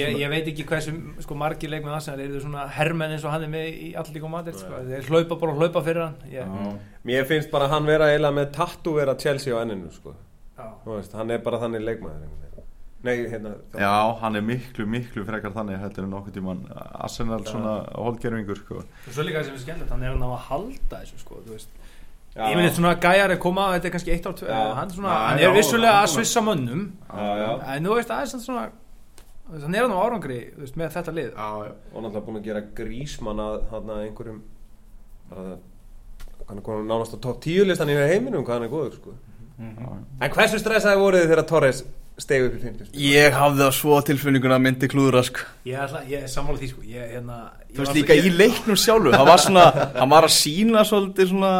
ég, 0.00 0.16
ég 0.22 0.30
veit 0.32 0.48
ekki 0.52 0.64
hversu 0.68 0.94
sko, 1.24 1.36
margir 1.38 1.72
leikmenn 1.72 1.96
Arsenal 1.98 2.22
eru 2.24 2.40
svona 2.40 2.64
hermenn 2.78 3.12
eins 3.16 3.26
og 3.26 3.34
hann 3.34 3.44
er 3.44 3.52
með 3.52 3.68
í 3.68 3.90
allir 4.00 4.24
og 4.24 4.32
maður 4.32 4.56
sko. 4.62 4.80
þeir 4.88 5.10
hlaupa 5.10 5.38
bara 5.42 5.58
hlaupa 5.60 5.84
fyrir 5.84 6.06
hann 6.06 6.16
ég, 6.32 6.56
Mér 7.06 7.28
finnst 7.28 7.52
bara 7.52 7.68
hann 7.72 7.86
vera 7.88 8.08
eiginlega 8.12 8.38
með 8.40 8.50
tattoo 8.56 8.96
vera 8.96 9.14
Chelsea 9.20 9.52
á 9.52 9.60
enninu 9.60 9.92
sko. 9.94 10.16
já. 10.56 10.66
Þú 10.84 10.96
veist, 10.96 11.12
Hann 11.20 11.30
er 11.30 11.44
bara 11.44 11.60
þannig 11.62 11.84
leikmaður. 11.84 12.32
Nei, 13.06 13.26
hérna 13.30 13.52
Já, 13.76 13.92
hann 14.22 14.38
er 14.38 14.42
miklu, 14.42 14.86
miklu 14.90 15.22
frekar 15.28 15.52
þannig 15.54 15.78
heldur 15.82 16.06
en 16.06 16.14
nokkuð 16.16 16.34
tíman 16.38 16.62
Arsenal 16.74 17.42
svona 17.46 17.74
hólgerfingur 17.92 18.58
sko. 18.64 18.80
og 18.82 19.12
svo 19.12 19.26
líka 19.26 19.44
sem 19.44 19.54
er 19.54 19.62
skemmtilegt 19.62 19.92
hann 19.92 20.02
er 20.02 20.14
hann 20.16 20.24
á 20.26 20.30
að 20.32 20.46
halda 20.48 21.02
þessu 21.04 21.20
sko, 21.22 21.42
þú 21.44 21.54
veist. 21.54 21.76
Ég 22.36 22.56
myndi 22.58 22.72
svona 22.76 22.94
gæjar 23.00 23.30
er 23.32 23.38
koma 23.40 23.68
þetta 23.74 23.88
er 23.88 23.94
kannski 23.96 24.12
eitt 24.12 24.26
ár 24.28 24.34
tvö 24.36 24.48
hann, 24.52 24.88
er 24.90 24.94
svona, 24.96 25.12
Já, 25.14 25.28
hann 25.28 25.38
já, 25.40 25.46
er 25.50 25.54
vissulega 25.56 25.92
já, 25.92 26.02
að 26.02 26.10
svissa 26.14 26.42
mönnum. 26.44 26.82
Já, 27.08 27.28
já. 27.42 27.48
En 27.76 27.84
þú 27.88 27.94
veist 27.96 28.10
aðeins 28.16 28.34
hann 28.36 28.44
svona 28.44 28.66
hann 29.62 29.74
er 29.78 29.86
hann 29.86 29.94
á 29.96 30.00
árangri 30.04 30.40
þú 30.56 30.60
veist, 30.66 30.76
með 30.76 30.92
þetta 30.96 31.14
lið. 31.16 31.30
Já, 31.32 31.48
já. 31.66 31.72
Og 31.94 32.02
náttúrulega 32.02 32.26
búin 32.26 32.40
að 32.40 32.48
gera 32.50 32.62
grísmann 32.80 33.40
að 33.46 33.56
hann 33.72 33.92
að 33.94 34.02
einhverjum 34.06 34.42
bara 35.30 35.44
það 35.46 35.58
hann 36.48 36.58
er 36.60 36.66
komin 36.66 36.86
nánast 36.90 37.14
á 37.16 37.18
topp 37.24 37.40
10 37.42 37.64
listan 37.70 37.88
í 37.90 37.94
heiminum 37.98 38.44
hvað 38.46 38.58
hann 38.60 38.66
er 38.68 38.74
góður 38.74 38.98
sko. 39.00 39.14
en 40.20 40.30
hversu 40.36 40.58
stressaði 40.60 41.00
voruð 41.00 41.22
þið 41.24 41.30
þegar 41.32 41.46
Torres 41.48 41.80
steg 42.20 42.44
upp 42.46 42.54
í 42.56 42.60
50 42.62 42.92
Ég 43.00 43.34
hafði 43.36 43.66
á 43.66 43.70
svo 43.76 43.96
tilfinninguna 44.04 44.56
að 44.58 44.62
myndi 44.66 44.88
klúðra 44.92 45.22
sko. 45.26 45.40
ég, 45.68 45.96
ég 46.08 46.22
er 46.22 46.30
sammála 46.32 46.60
því 46.60 46.68
sko. 46.70 46.84
Ég, 46.86 47.10
hérna, 47.16 47.38
ég 47.68 47.74
Þú 47.76 47.82
veist 47.82 47.90
var- 47.90 47.98
líka 47.98 48.14
ég, 48.16 48.28
í 48.28 48.36
leiknum 48.36 48.76
sjálfu, 48.76 49.10
það 49.12 49.26
var 49.26 49.42
svona, 49.42 49.64
hann 49.98 50.10
var 50.14 50.22
að 50.28 50.34
sína 50.36 50.84
svolítið 50.86 51.28
svona 51.32 51.50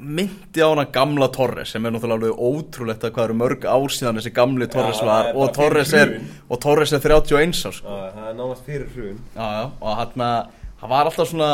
myndi 0.00 0.62
á 0.62 0.68
hana 0.68 0.84
gamla 0.94 1.28
Torres 1.34 1.72
sem 1.74 1.86
er 1.86 1.94
náttúrulega 1.94 2.18
alveg 2.18 2.42
ótrúlegt 2.50 3.06
að 3.06 3.14
hvað 3.16 3.28
eru 3.28 3.38
mörg 3.42 3.66
ár 3.68 3.94
síðan 3.94 4.20
þessi 4.20 4.34
gamli 4.36 4.68
Torres 4.72 5.00
það 5.02 5.10
var 5.12 5.32
og 5.34 5.50
Torres 5.56 5.94
er, 5.96 6.14
og 6.48 6.62
Torres 6.62 6.94
er 6.94 7.02
31 7.04 7.64
árs 7.68 7.80
sko. 7.80 7.98
það 8.14 8.30
er 8.30 8.38
nánast 8.38 8.68
fyrir 8.68 8.88
já, 8.94 9.42
já, 9.42 9.64
og 9.80 9.98
hann 9.98 10.22
hann 10.78 10.90
var 10.92 11.10
alltaf 11.10 11.28
svona 11.28 11.52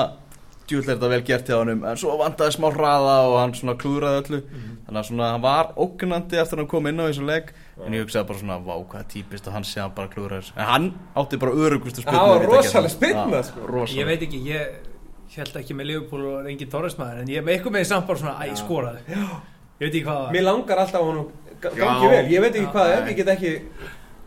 þetta 0.69 1.09
vel 1.11 1.23
gert 1.25 1.49
hjá 1.49 1.59
hann 1.59 1.75
en 1.75 1.99
svo 2.01 2.15
vandaði 2.17 2.55
smá 2.57 2.71
hraða 2.73 3.17
og 3.29 3.37
hann 3.41 3.53
svona 3.57 3.75
klúðraði 3.77 4.23
öllu. 4.23 4.41
Þannig 4.85 5.01
að 5.01 5.09
svona 5.09 5.29
hann 5.33 5.45
var 5.45 5.73
ógnandi 5.77 6.41
eftir 6.41 6.59
að 6.59 6.63
hann 6.63 6.71
kom 6.73 6.89
inn 6.89 7.01
á 7.01 7.05
þessu 7.09 7.27
leik 7.29 7.53
en 7.85 7.93
ég 7.97 8.05
hugsaði 8.05 8.29
bara 8.31 8.41
svona, 8.41 8.59
vá 8.65 8.75
hvað 8.93 9.07
típist 9.13 9.49
og 9.49 9.57
hann 9.57 9.65
sé 9.69 9.81
hann 9.83 9.95
bara 9.97 10.09
klúðraði 10.13 10.47
þessu. 10.47 10.57
En 10.57 10.71
hann 10.71 10.91
átti 11.21 11.41
bara 11.41 11.53
örugustu 11.53 12.05
spilna 12.05 12.19
Það 12.19 12.33
var 12.33 12.49
rosaleg 12.49 12.95
spyrna, 12.95 13.43
sko. 13.45 13.87
ég 13.93 14.09
veit 14.09 14.25
ekki 14.25 14.41
ég 14.49 14.94
held 15.37 15.57
ekki 15.61 15.75
með 15.79 15.87
Liverpool 15.91 16.25
og 16.35 16.47
engin 16.51 16.71
Torres 16.71 16.97
maður 17.01 17.23
en 17.25 17.33
ég 17.35 17.45
með 17.47 17.57
eitthvað 17.59 17.73
með 17.77 17.85
því 17.85 17.89
samt 17.91 18.07
bara 18.07 18.19
svona 18.19 18.37
æ, 18.45 18.55
skoraði. 18.61 19.03
Ég 19.15 19.89
veit 19.89 19.91
ekki 19.91 20.05
hvað 20.07 20.17
það 20.17 20.25
var. 20.25 20.33
Mér 20.37 20.45
langar 20.49 20.79
alltaf 20.85 21.01
að 21.01 21.09
honum 21.11 21.29
ga- 21.61 21.75
gangi 21.81 22.09
vel. 22.13 22.25
Ég 22.35 22.41
veit 22.45 22.55
ekki 22.55 22.65
Já, 22.69 22.73
hvað 22.75 22.89
það 22.89 22.97
er, 22.99 23.09
ég 23.11 23.17
get 23.17 23.33
ekki 23.35 23.53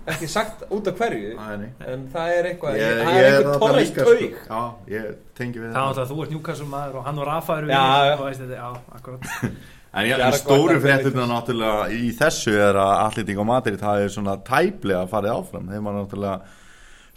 ekki 0.08 0.28
sagt 0.32 0.62
út 0.72 0.88
af 0.88 0.96
hverju 1.02 1.32
Nei, 1.36 1.56
nei. 1.60 1.70
en 1.92 2.04
það 2.14 2.30
er 2.38 2.46
eitthvað, 2.52 2.78
Ég, 2.80 3.00
það 3.02 3.08
ég 3.12 3.18
er 3.18 3.26
er 3.26 3.34
einhver 3.38 3.48
þarna 3.48 3.60
Torres 3.64 3.90
líka, 3.90 4.04
taug. 4.08 4.20
sko. 4.20 4.46
Já, 4.48 4.94
ég 4.94 5.08
tengi 5.36 5.60
við 5.60 5.66
það 5.66 5.74
er 5.76 5.88
náttúrulega 5.88 6.12
þú 6.12 6.20
ert 6.24 6.32
Newcastle 6.36 6.68
maður 6.72 6.96
og 7.02 7.04
hann 7.10 7.20
og 7.20 7.28
Rafa 7.28 7.58
eru 7.60 7.68
Já, 7.68 7.82
já. 8.08 8.14
og 8.18 8.24
veist 8.30 8.42
þetta, 8.46 8.62
já, 8.62 8.70
akkurat. 9.00 9.28
En 9.98 10.06
Ég 10.06 10.14
er 10.14 10.22
en 10.28 10.34
stóru 10.38 10.78
fréttina 10.84 11.24
náttúrulega 11.32 11.86
í 11.96 12.12
þessu 12.16 12.54
er 12.56 12.76
að 12.78 12.94
Atletík 13.08 13.40
og 13.42 13.48
Madrid 13.50 13.80
það 13.82 14.02
er 14.06 14.10
svona 14.14 14.36
tæplega 14.46 15.08
farið 15.10 15.32
áfram. 15.34 15.70
Þeim 15.72 15.88
var 15.90 15.96
náttúrulega 15.96 16.42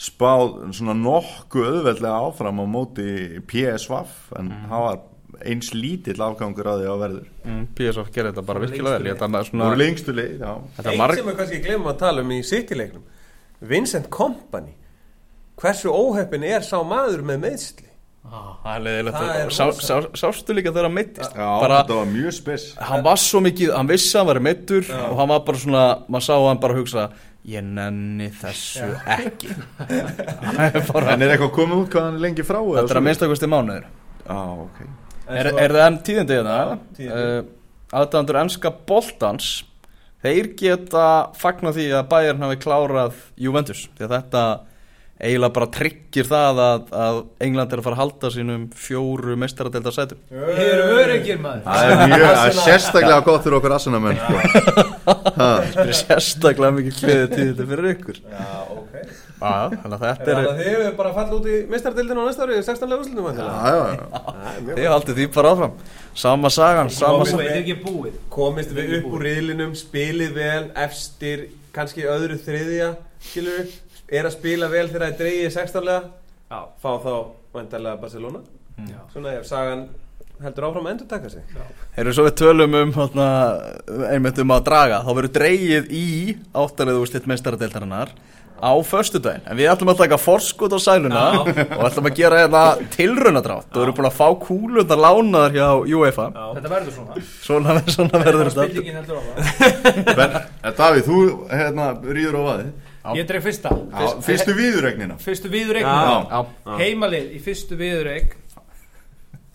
spáð 0.01 0.57
svona 0.79 0.97
nokkuð 0.97 1.67
auðveldlega 1.69 2.21
áfram 2.27 2.63
á 2.63 2.67
móti 2.69 3.09
PSV 3.51 3.99
en 4.41 4.53
það 4.71 4.85
var 4.87 5.01
eins 5.51 5.71
lítill 5.77 6.19
afgangur 6.25 6.69
að 6.69 6.83
því 6.83 6.89
að 6.91 7.03
verður. 7.05 7.29
Mm, 7.45 7.61
PSV 7.77 8.09
gerði 8.15 8.33
þetta 8.33 8.45
bara 8.49 8.61
Svona 8.61 8.71
virkilega 8.71 8.97
vel. 8.97 9.45
Svona 9.49 9.69
þetta 10.77 10.87
er 10.87 10.93
eitt 10.93 11.01
marg 11.01 11.21
sem 11.21 11.31
við 11.31 11.39
kannski 11.41 11.61
glemum 11.67 11.93
að 11.93 12.01
tala 12.03 12.25
um 12.25 12.33
í 12.35 12.41
City-leiknum 12.51 13.05
Vincent 13.71 14.11
Kompany. 14.13 14.75
Hversu 15.61 15.93
óheppin 15.93 16.47
er 16.49 16.65
sá 16.65 16.79
maður 16.81 17.25
með 17.29 17.45
meðsli 17.45 17.90
Ah, 18.21 18.51
það 18.63 19.07
Það 19.15 19.53
sá, 19.57 19.65
sá, 19.81 19.95
sástu 20.21 20.53
líka 20.53 20.69
þegar 20.75 20.91
hann 20.91 20.97
meittist 20.99 21.33
Já, 21.33 21.47
bara, 21.63 21.79
þetta 21.81 21.97
var 22.03 22.11
mjög 22.11 22.35
spes 22.37 22.67
hann 22.91 23.05
var 23.07 23.19
svo 23.19 23.41
mikið, 23.43 23.73
hann 23.73 23.89
vissi 23.89 24.13
að 24.13 24.21
hann 24.21 24.29
var 24.29 24.41
meittur 24.45 24.91
og 24.93 25.15
hann 25.23 25.33
var 25.33 25.41
bara 25.47 25.63
svona, 25.63 25.85
maður 26.05 26.27
sá 26.27 26.35
hann 26.37 26.61
bara 26.61 26.77
hugsa 26.77 27.07
ég 27.49 27.65
nenni 27.65 28.29
þessu 28.37 28.91
ekki. 29.09 29.55
Það 29.81 30.61
er 30.67 30.85
bara, 30.91 31.15
En 31.15 31.25
er 31.25 31.33
eitthvað 31.33 31.55
komið 31.57 31.79
út 31.85 31.95
hvað 31.95 32.07
hann 32.07 32.19
er 32.19 32.25
lengi 32.27 32.45
frá 32.47 32.59
eða 32.61 32.83
þetta 32.83 32.95
er 32.95 33.01
að 33.01 33.07
minnstakosti 33.07 33.49
mánuður. 33.51 33.87
Já, 34.27 34.41
ok. 34.67 34.83
Er, 35.31 35.49
er 35.49 35.75
það 35.77 35.85
enn 35.87 35.99
tíðindi 36.07 36.37
hérna? 36.37 36.59
tíðindi. 36.99 37.25
Uh, 37.41 37.97
aðdæðandur 38.01 38.41
ennska 38.43 38.73
boltans 38.91 39.51
þeir 40.21 40.51
geta 40.59 41.07
fagnar 41.39 41.75
því 41.75 41.87
að 41.97 42.11
Bayern 42.11 42.45
hafi 42.45 42.61
klárað 42.61 43.23
Juventus 43.41 43.87
því 43.97 44.07
að 44.07 44.15
þetta 44.19 44.45
eiginlega 45.21 45.53
bara 45.57 45.69
tryggir 45.75 46.27
það 46.29 46.61
að, 46.65 46.85
að 47.05 47.19
England 47.47 47.75
er 47.75 47.81
að 47.83 47.87
fara 47.87 47.97
að 47.99 48.03
halda 48.03 48.31
sínum 48.35 48.67
fjóru 48.81 49.37
mestaradelda 49.41 49.93
sætum 49.95 50.21
Þið 50.31 50.61
eru 50.65 50.87
öryggir 51.03 51.41
maður. 51.43 51.65
Það 51.67 51.91
er 51.91 52.03
mjög, 52.15 52.25
það 52.27 52.45
er 52.47 52.59
sérstaklega 52.65 53.25
gott 53.29 53.45
fyrir 53.47 53.59
okkur 53.61 53.77
assunamenn. 53.79 54.23
Ha. 55.41 55.47
þetta 55.65 55.85
er 55.87 55.97
sérstaklega 55.97 56.75
mikið 56.77 56.97
kliðið 56.99 57.31
tíðindi 57.33 57.65
fyrir 57.71 57.87
ykkur. 57.95 58.19
Já, 58.29 58.49
ok. 58.75 58.97
Já, 59.41 59.53
þannig 59.73 59.95
að 59.95 60.03
þetta 60.05 60.33
er 60.33 60.41
að 60.41 60.59
þið 60.59 60.67
hefur 60.69 60.97
bara 60.99 61.13
fallið 61.17 61.37
út 61.39 61.47
í 61.49 61.55
mistardildinu 61.71 62.21
á 62.21 62.25
næsta 62.29 62.45
ári 62.45 62.59
16 62.67 62.91
lega 62.91 63.01
úrslutum 63.01 63.39
Já, 63.39 63.47
já, 63.71 63.87
já. 63.95 64.75
Þið 64.75 64.89
haldið 64.93 65.21
því 65.21 65.27
bara 65.37 65.53
áfram. 65.55 65.79
Sama 66.21 66.51
sagan, 66.53 66.91
sama 66.93 67.23
Búið, 67.23 67.31
sagan 67.31 67.41
þetta 67.47 67.55
er 67.55 67.63
ekki 67.63 67.77
búið. 67.87 68.19
komist 68.37 68.75
við 68.77 68.93
upp 68.99 69.09
úr 69.15 69.25
riðlinum 69.31 69.73
spilið 69.81 70.35
vel, 70.37 70.65
efstir 70.85 71.47
kannski 71.73 72.05
öðru 72.11 72.37
þriðja 72.45 72.91
skilur 73.31 73.73
er 74.11 74.27
að 74.27 74.35
spila 74.37 74.69
vel 74.73 74.87
þegar 74.89 75.07
það 75.07 75.13
er 75.13 75.19
dreigið 75.21 75.53
16 75.57 75.87
lega 75.87 76.03
Já, 76.51 76.63
fá 76.83 76.91
þá 76.99 77.13
vantarlega 77.55 78.01
Barcelona. 78.01 78.41
Já. 78.89 78.99
Svona 79.13 79.37
ef 79.39 79.45
sagan 79.47 79.85
heldur 80.43 80.67
áfram 80.67 80.89
að 80.89 80.95
endur 80.95 81.09
taka 81.11 81.29
sig 81.31 81.45
Erum 82.01 82.15
svo 82.17 82.25
við 82.27 82.35
tölum 82.41 82.75
um 82.79 82.93
hátna, 82.97 83.27
einmitt 84.09 84.41
um 84.43 84.55
að 84.57 84.65
draga? 84.67 84.99
Þá 85.05 85.11
verður 85.19 85.35
dreigið 85.37 85.95
í 85.95 86.09
áttalegu 86.57 87.05
úrslitt 87.05 87.29
meistaradeildarinnar 87.31 88.11
á 88.61 88.73
föstudaginn. 88.85 89.47
En 89.49 89.57
við 89.57 89.71
ætlum 89.73 89.93
að 89.95 90.03
taka 90.03 90.19
forskot 90.21 90.75
á 90.75 90.79
sæluna 90.83 91.23
og 91.45 91.87
ætlum 91.87 92.11
að 92.11 92.19
gera 92.19 92.43
hérna 92.43 92.65
tilraunadrátt. 92.93 93.71
Og 93.73 93.85
erum 93.85 93.97
búin 93.97 94.11
að 94.11 94.19
fá 94.19 94.27
kúlundar 94.43 95.01
lánaðar 95.01 95.55
hjá 95.55 95.69
UEFA. 95.95 96.27
Þetta 96.59 96.73
verður 96.75 96.97
svona. 96.99 97.25
Svona, 97.47 97.79
svona 97.95 98.21
verður 98.27 98.51
þetta 98.51 98.67
Spillingin 98.67 99.01
heldur 99.01 99.17
á 99.17 99.23
það 99.23 100.15
Ben, 100.19 100.39
Davíð, 100.83 101.09
þú 101.09 101.21
hérna 101.49 101.93
rýður 102.05 102.41
á 102.41 102.43
vaði 102.51 102.71
Ég 103.17 103.25
dreg 103.27 103.43
fyrsta. 103.43 103.71
Já, 103.73 104.09
Fyrstu 104.25 104.53
viðurregnina 104.59 105.17
Fyrstu. 105.21 105.49
Já, 105.51 106.41
Heimalið 106.81 107.31
í 107.37 107.41
fyrstu 107.41 107.79
viðureik 107.81 108.37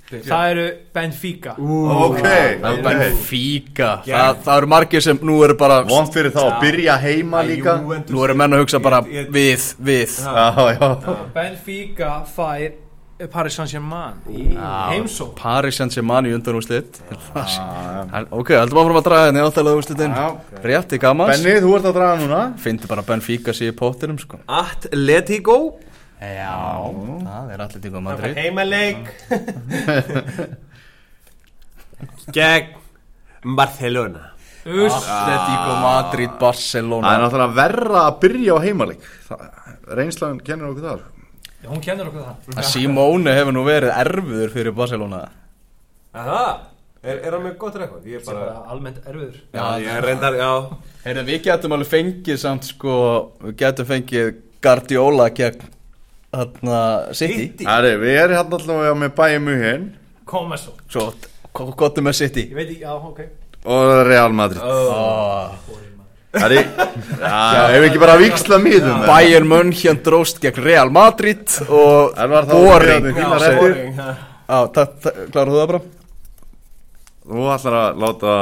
Það 0.05 0.49
eru 0.51 0.65
Benfica. 0.93 1.55
Ok, 1.57 2.19
það 2.21 2.65
er 2.69 2.75
ok. 2.75 2.83
Benfica. 2.85 3.87
Það, 4.05 4.35
það 4.45 4.59
eru 4.59 4.69
margir 4.69 5.01
sem 5.01 5.21
nú 5.25 5.37
eru 5.47 5.55
bara 5.57 5.79
Vond 5.87 6.11
fyrir 6.13 6.33
þá 6.35 6.41
að 6.43 6.57
byrja 6.61 6.97
heima 7.01 7.41
líka. 7.47 7.73
Nú 8.13 8.21
eru 8.27 8.35
menn 8.37 8.53
að 8.53 8.61
hugsa 8.61 8.81
bara 8.85 9.01
við, 9.01 9.65
við. 9.81 10.19
Já, 10.21 10.67
já 10.77 11.15
Benfica 11.33 12.11
fær 12.35 12.84
Paris 13.31 13.55
Saint-Germain. 13.55 14.17
Í. 14.27 14.57
Heimsó 14.59 15.29
Paris 15.37 15.77
Saint-Germain 15.79 16.25
í 16.27 16.33
undanúslit 16.35 16.97
Ok, 18.35 18.49
heldum 18.51 18.81
áfram 18.81 18.99
að 18.99 19.05
draga 19.07 19.29
henni 19.29 19.39
áttalega 19.45 19.79
úrslitin 19.79 20.11
Já. 20.11 20.35
Rétti 20.65 20.99
gamans 20.99 21.31
Benni, 21.31 21.53
þú 21.63 21.69
ert 21.77 21.87
að 21.87 21.95
draga 21.95 22.19
núna. 22.19 22.41
Fyndi 22.59 22.83
bara 22.91 23.07
Benfica 23.07 23.55
sér 23.55 23.71
í 23.71 23.77
pottinum 23.79 24.19
sko. 24.19 24.35
Atletico. 24.51 25.79
Já, 26.19 26.83
það 27.23 27.55
er 27.55 27.63
tíma 27.87 28.03
Madrid. 28.03 28.35
Heimaleik. 28.35 28.99
Gegn 32.35 33.55
Barcelona. 33.55 34.35
Atletico 34.65 35.73
Madrid, 35.79 36.29
Það 36.29 36.39
Barcelona 36.41 37.11
er 37.15 37.21
náttúrulega 37.21 37.57
verra 37.59 37.99
að 38.09 38.15
byrja 38.23 38.55
á 38.57 38.59
heimalik 38.65 39.03
Reynslan 39.93 40.39
kennir 40.41 40.71
okkur 40.71 40.87
þar 40.87 41.03
Hún 41.69 41.81
kennur 41.83 42.11
okkur 42.11 42.23
það. 42.23 42.55
Að 42.55 42.69
Simone 42.69 43.35
hefur 43.35 43.55
nú 43.55 43.65
verið 43.67 43.93
erfiður 44.03 44.53
fyrir 44.53 44.75
Barcelona. 44.77 45.21
Það? 46.15 46.49
Er, 47.05 47.19
er 47.21 47.35
hann 47.35 47.43
með 47.45 47.55
gott 47.61 47.75
rekord? 47.77 48.05
Ég 48.09 48.17
er 48.17 48.25
bara 48.25 48.41
bara 48.47 48.73
almennt 48.73 49.03
erfiður. 49.05 49.37
Já, 49.53 49.65
ég 49.83 49.99
reyndar, 50.05 50.37
já. 50.39 50.51
Heyrðu, 51.05 51.25
við 51.29 51.41
getum 51.45 51.75
alveg 51.75 51.91
fengið 51.91 52.39
samt 52.41 52.65
sko 52.65 52.95
Við 53.43 53.57
getum 53.59 53.89
fengið 53.91 54.31
Guardiola 54.65 55.27
gegn 55.37 55.67
Þarna 56.35 56.79
City. 57.15 57.63
Það 57.63 57.89
er, 57.91 57.99
við 58.01 58.17
erum 58.23 58.39
hérna 58.39 58.59
alltaf 58.59 58.99
með 59.03 59.13
bæjum 59.19 59.49
mjög 59.49 59.85
Koma 60.25 60.57
svo. 60.57 60.73
Svo, 60.89 61.11
gottum 61.53 62.09
með 62.09 62.17
City. 62.23 62.47
Ég 62.49 62.57
veit 62.57 62.71
ekki, 62.71 62.81
já, 62.81 62.95
ok. 62.97 63.21
Og 63.69 63.91
Real 64.09 64.33
Madrid. 64.33 64.61
Oh. 64.65 65.53
Það 66.35 66.51
er, 66.51 66.69
já, 67.21 67.59
ef 67.77 67.85
ekki 67.87 67.99
bara 68.01 68.15
viksla 68.19 68.57
miðum 68.59 69.03
Bayern 69.07 69.47
München 69.49 69.99
dróst 70.03 70.41
gegn 70.43 70.63
Real 70.65 70.89
Madrid 70.93 71.45
Og 71.69 72.15
Boring. 72.51 73.07
Já, 73.15 73.37
já. 73.39 74.07
Já, 74.45 74.57
það- 74.75 75.11
klárar 75.31 75.51
þú 75.53 75.59
það 75.61 75.69
bara? 75.71 75.81
Þú 77.25 77.45
ætlar 77.55 77.75
að 77.81 78.01
láta 78.03 78.33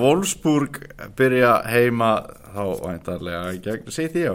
Wolfsburg 0.00 0.80
byrja 1.18 1.52
heima 1.70 2.12
þá 2.56 2.62
væntarlega 2.82 3.52
gegn 3.62 3.92
City 3.94 4.24
já. 4.26 4.32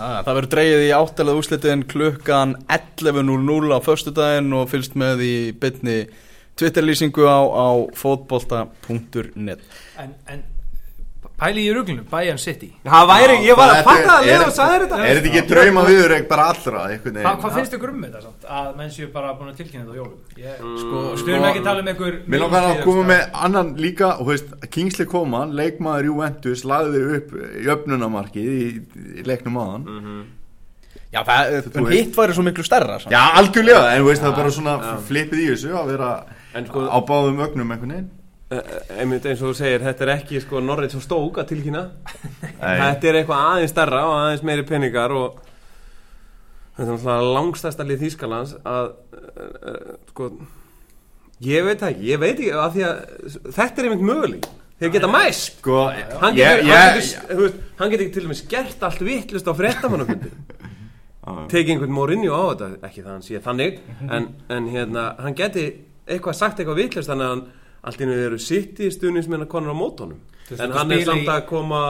Já, 0.00 0.08
það 0.24 0.34
verður 0.36 0.50
dreigið 0.54 0.82
í 0.86 0.90
áttalega 0.96 1.40
úslitin 1.40 1.82
klukkan 1.88 2.56
11.00 2.72 3.72
á 3.72 3.78
föstudaginn 3.84 4.52
og 4.56 4.68
fylgst 4.72 4.94
með 5.00 5.22
í 5.24 5.34
bytni 5.60 5.96
Twitterlýsingu 6.60 7.24
á, 7.24 7.40
á 7.40 7.68
fótbolta.net 7.96 9.60
En, 10.00 10.12
en 10.28 10.42
Pæli 11.40 11.62
í 11.64 11.70
ruglunum, 11.72 12.04
Bayern 12.10 12.36
City 12.38 12.66
Það 12.84 13.06
væri, 13.08 13.36
ég 13.46 13.56
var 13.56 13.70
að 13.70 13.78
Þetta 13.78 13.90
fatta 13.90 14.12
að 14.18 14.24
er- 14.26 14.28
lefa 14.34 14.46
og 14.50 14.54
sagði 14.58 14.80
þetta 14.82 14.96
Er 15.08 15.16
þetta 15.20 15.30
ekki 15.30 15.42
drauma 15.48 15.84
viðurreik 15.88 16.26
bara 16.28 16.44
allra 16.52 16.82
Hva? 16.90 17.32
Hvað 17.40 17.54
finnst 17.54 17.76
ykkur 17.78 17.92
um 17.94 18.02
þetta 18.04 18.20
samt? 18.26 18.44
Að 18.60 18.66
menn 18.76 18.90
séu 18.92 19.08
bara 19.14 19.30
búin 19.38 19.48
að 19.48 19.56
tilkynna 19.62 19.84
þetta 19.86 19.94
á 19.96 20.00
jólum 20.00 20.18
ég, 20.36 20.58
Sko, 20.82 21.04
Við 21.24 21.32
erum 21.34 21.46
ekki 21.48 21.62
að 21.62 21.68
tala 21.70 21.80
um 21.80 21.88
einhver 21.94 22.18
Mér 22.34 22.44
langar 22.44 22.66
að 22.68 22.82
koma 22.84 23.06
með 23.12 23.22
annan 23.48 23.72
líka 23.80 24.10
Kingsley 24.76 25.08
Coman, 25.14 25.54
leikmaður 25.56 26.10
Juventus 26.10 26.66
lagði 26.68 27.00
upp 27.16 27.32
í, 28.44 28.84
í 29.22 29.24
leiknum 29.24 29.56
aðan 29.64 29.88
Já, 31.10 31.24
það, 31.26 31.56
Þú 31.72 31.78
en 31.80 31.86
veist. 31.88 31.96
hitt 32.04 32.14
væri 32.20 32.34
svo 32.36 32.42
miklu 32.46 32.62
stærra 32.62 33.00
samt. 33.02 33.10
Já, 33.10 33.22
algjörlega, 33.40 33.80
en 33.96 34.02
þú 34.04 34.06
veist, 34.06 34.22
það 34.22 34.30
er 34.30 34.36
bara 34.36 34.52
svona 34.54 34.74
flipið 35.08 35.40
í 35.42 35.46
þessu 35.50 35.72
að 35.80 35.88
vera 35.90 36.10
En 36.54 36.66
sko- 36.68 36.86
á 36.86 36.98
báðum 37.02 37.40
ögnum 37.46 37.72
einhvern 37.74 37.94
veginn 37.96 38.10
Einmitt 38.50 39.26
eins 39.30 39.42
og 39.44 39.52
þú 39.52 39.56
segir, 39.60 39.82
þetta 39.84 40.06
er 40.06 40.10
ekki 40.16 40.40
sko 40.42 40.58
Norrið 40.64 40.96
svo 40.96 41.02
stók 41.04 41.36
að 41.38 41.52
tilkynna. 41.52 41.84
Nei. 42.42 42.78
Þetta 42.80 43.10
er 43.10 43.18
eitthvað 43.20 43.44
aðeins 43.46 43.74
starra 43.74 44.00
og 44.08 44.14
aðeins 44.16 44.46
meiri 44.48 44.64
peningar 44.66 45.14
og 45.14 45.36
þetta 46.78 46.96
er 47.14 47.28
langstæsta 47.36 47.86
lið 47.86 48.06
Þýskalands 48.06 48.56
að 48.66 48.88
uh, 48.90 49.92
sko 50.10 50.30
ég 51.46 51.68
veit 51.68 51.84
ekki, 51.86 52.08
ég 52.10 52.20
veit 52.20 52.34
ekki 52.34 52.50
því 52.74 52.86
að 52.88 52.98
þetta 53.54 53.82
er 53.82 53.88
einmitt 53.88 54.04
möguleg 54.08 54.48
þeir 54.80 54.94
geta 54.96 55.12
mæst. 55.12 55.60
Sko, 55.60 55.78
hann 56.24 56.36
getur, 56.40 57.54
ekki 57.86 58.10
til 58.16 58.24
dæmis 58.26 58.42
gert 58.50 58.82
allt 58.88 59.04
vittlust 59.04 59.46
á 59.46 59.54
fréttamannafundi 59.54 60.32
tekið 61.50 61.74
einhvern 61.74 61.94
morinju 61.94 62.34
á 62.34 62.42
þetta 62.50 62.88
ekki 62.88 63.40
þannig 63.44 63.80
en, 64.08 64.28
en 64.50 64.68
hérna, 64.72 65.06
hann 65.20 65.36
geti 65.38 65.66
eitthvað 66.10 66.38
sagt 66.38 66.60
eitthvað 66.60 66.80
vittlust 66.80 67.10
þannig 67.12 67.26
að 67.26 67.34
hann 67.34 67.44
allt 67.84 68.00
í 68.00 68.06
einu 68.06 68.16
eru 68.26 68.38
sitt 68.38 68.80
í 68.80 68.90
stuðnismenn 68.92 69.44
að 69.46 69.52
konar 69.52 69.72
á 69.72 69.76
mótónum 69.80 70.18
en 70.58 70.72
hann 70.74 70.92
er 70.92 71.04
samt 71.06 71.22
í- 71.24 71.28
að 71.30 71.44
koma 71.48 71.82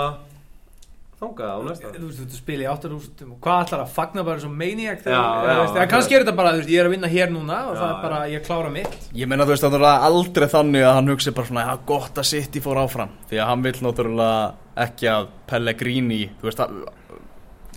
þangað 1.20 1.50
á 1.52 1.58
næsta. 1.68 1.88
Þú 1.92 2.06
veist, 2.08 2.20
þú 2.32 2.36
spila 2.38 2.62
í 2.64 2.68
áttarústum 2.70 3.32
og 3.34 3.40
hvað 3.44 3.58
ætlar 3.66 3.80
að 3.84 3.90
fagna 3.92 4.22
bara 4.24 4.40
svo 4.40 4.48
maniac 4.56 5.02
þegar, 5.04 5.88
kannski 5.90 6.16
er 6.16 6.22
þetta 6.24 6.36
bara, 6.38 6.52
þú 6.54 6.60
veist, 6.62 6.70
ég 6.72 6.80
er 6.80 6.88
að 6.88 6.94
vinna 6.94 7.10
hér 7.12 7.32
núna 7.34 7.58
og 7.68 7.74
Já, 7.74 7.80
það 7.80 7.90
er 7.90 7.98
bara, 8.06 8.20
ég 8.32 8.44
klára 8.46 8.70
mitt. 8.72 8.94
Ég 9.12 9.28
meina 9.28 9.44
þú 9.44 9.52
veist 9.52 9.66
það 9.66 9.76
er 9.80 9.84
aldrei 10.08 10.48
þannig 10.54 10.86
að 10.88 10.94
hann 10.96 11.12
hugsi 11.12 11.34
bara 11.36 11.50
svona 11.50 11.66
Já, 11.68 11.74
gott 11.92 12.14
að 12.22 12.28
City 12.30 12.60
fór 12.64 12.80
áfram. 12.80 13.12
Því 13.28 13.36
að 13.42 13.50
hann 13.52 13.62
vil 13.68 13.74
náttúrulega 13.84 14.54
ekki 14.86 15.10
að 15.12 15.28
Pellegrini 15.50 16.22
Þú 16.40 16.48
veist 16.48 16.62
það 16.62 16.78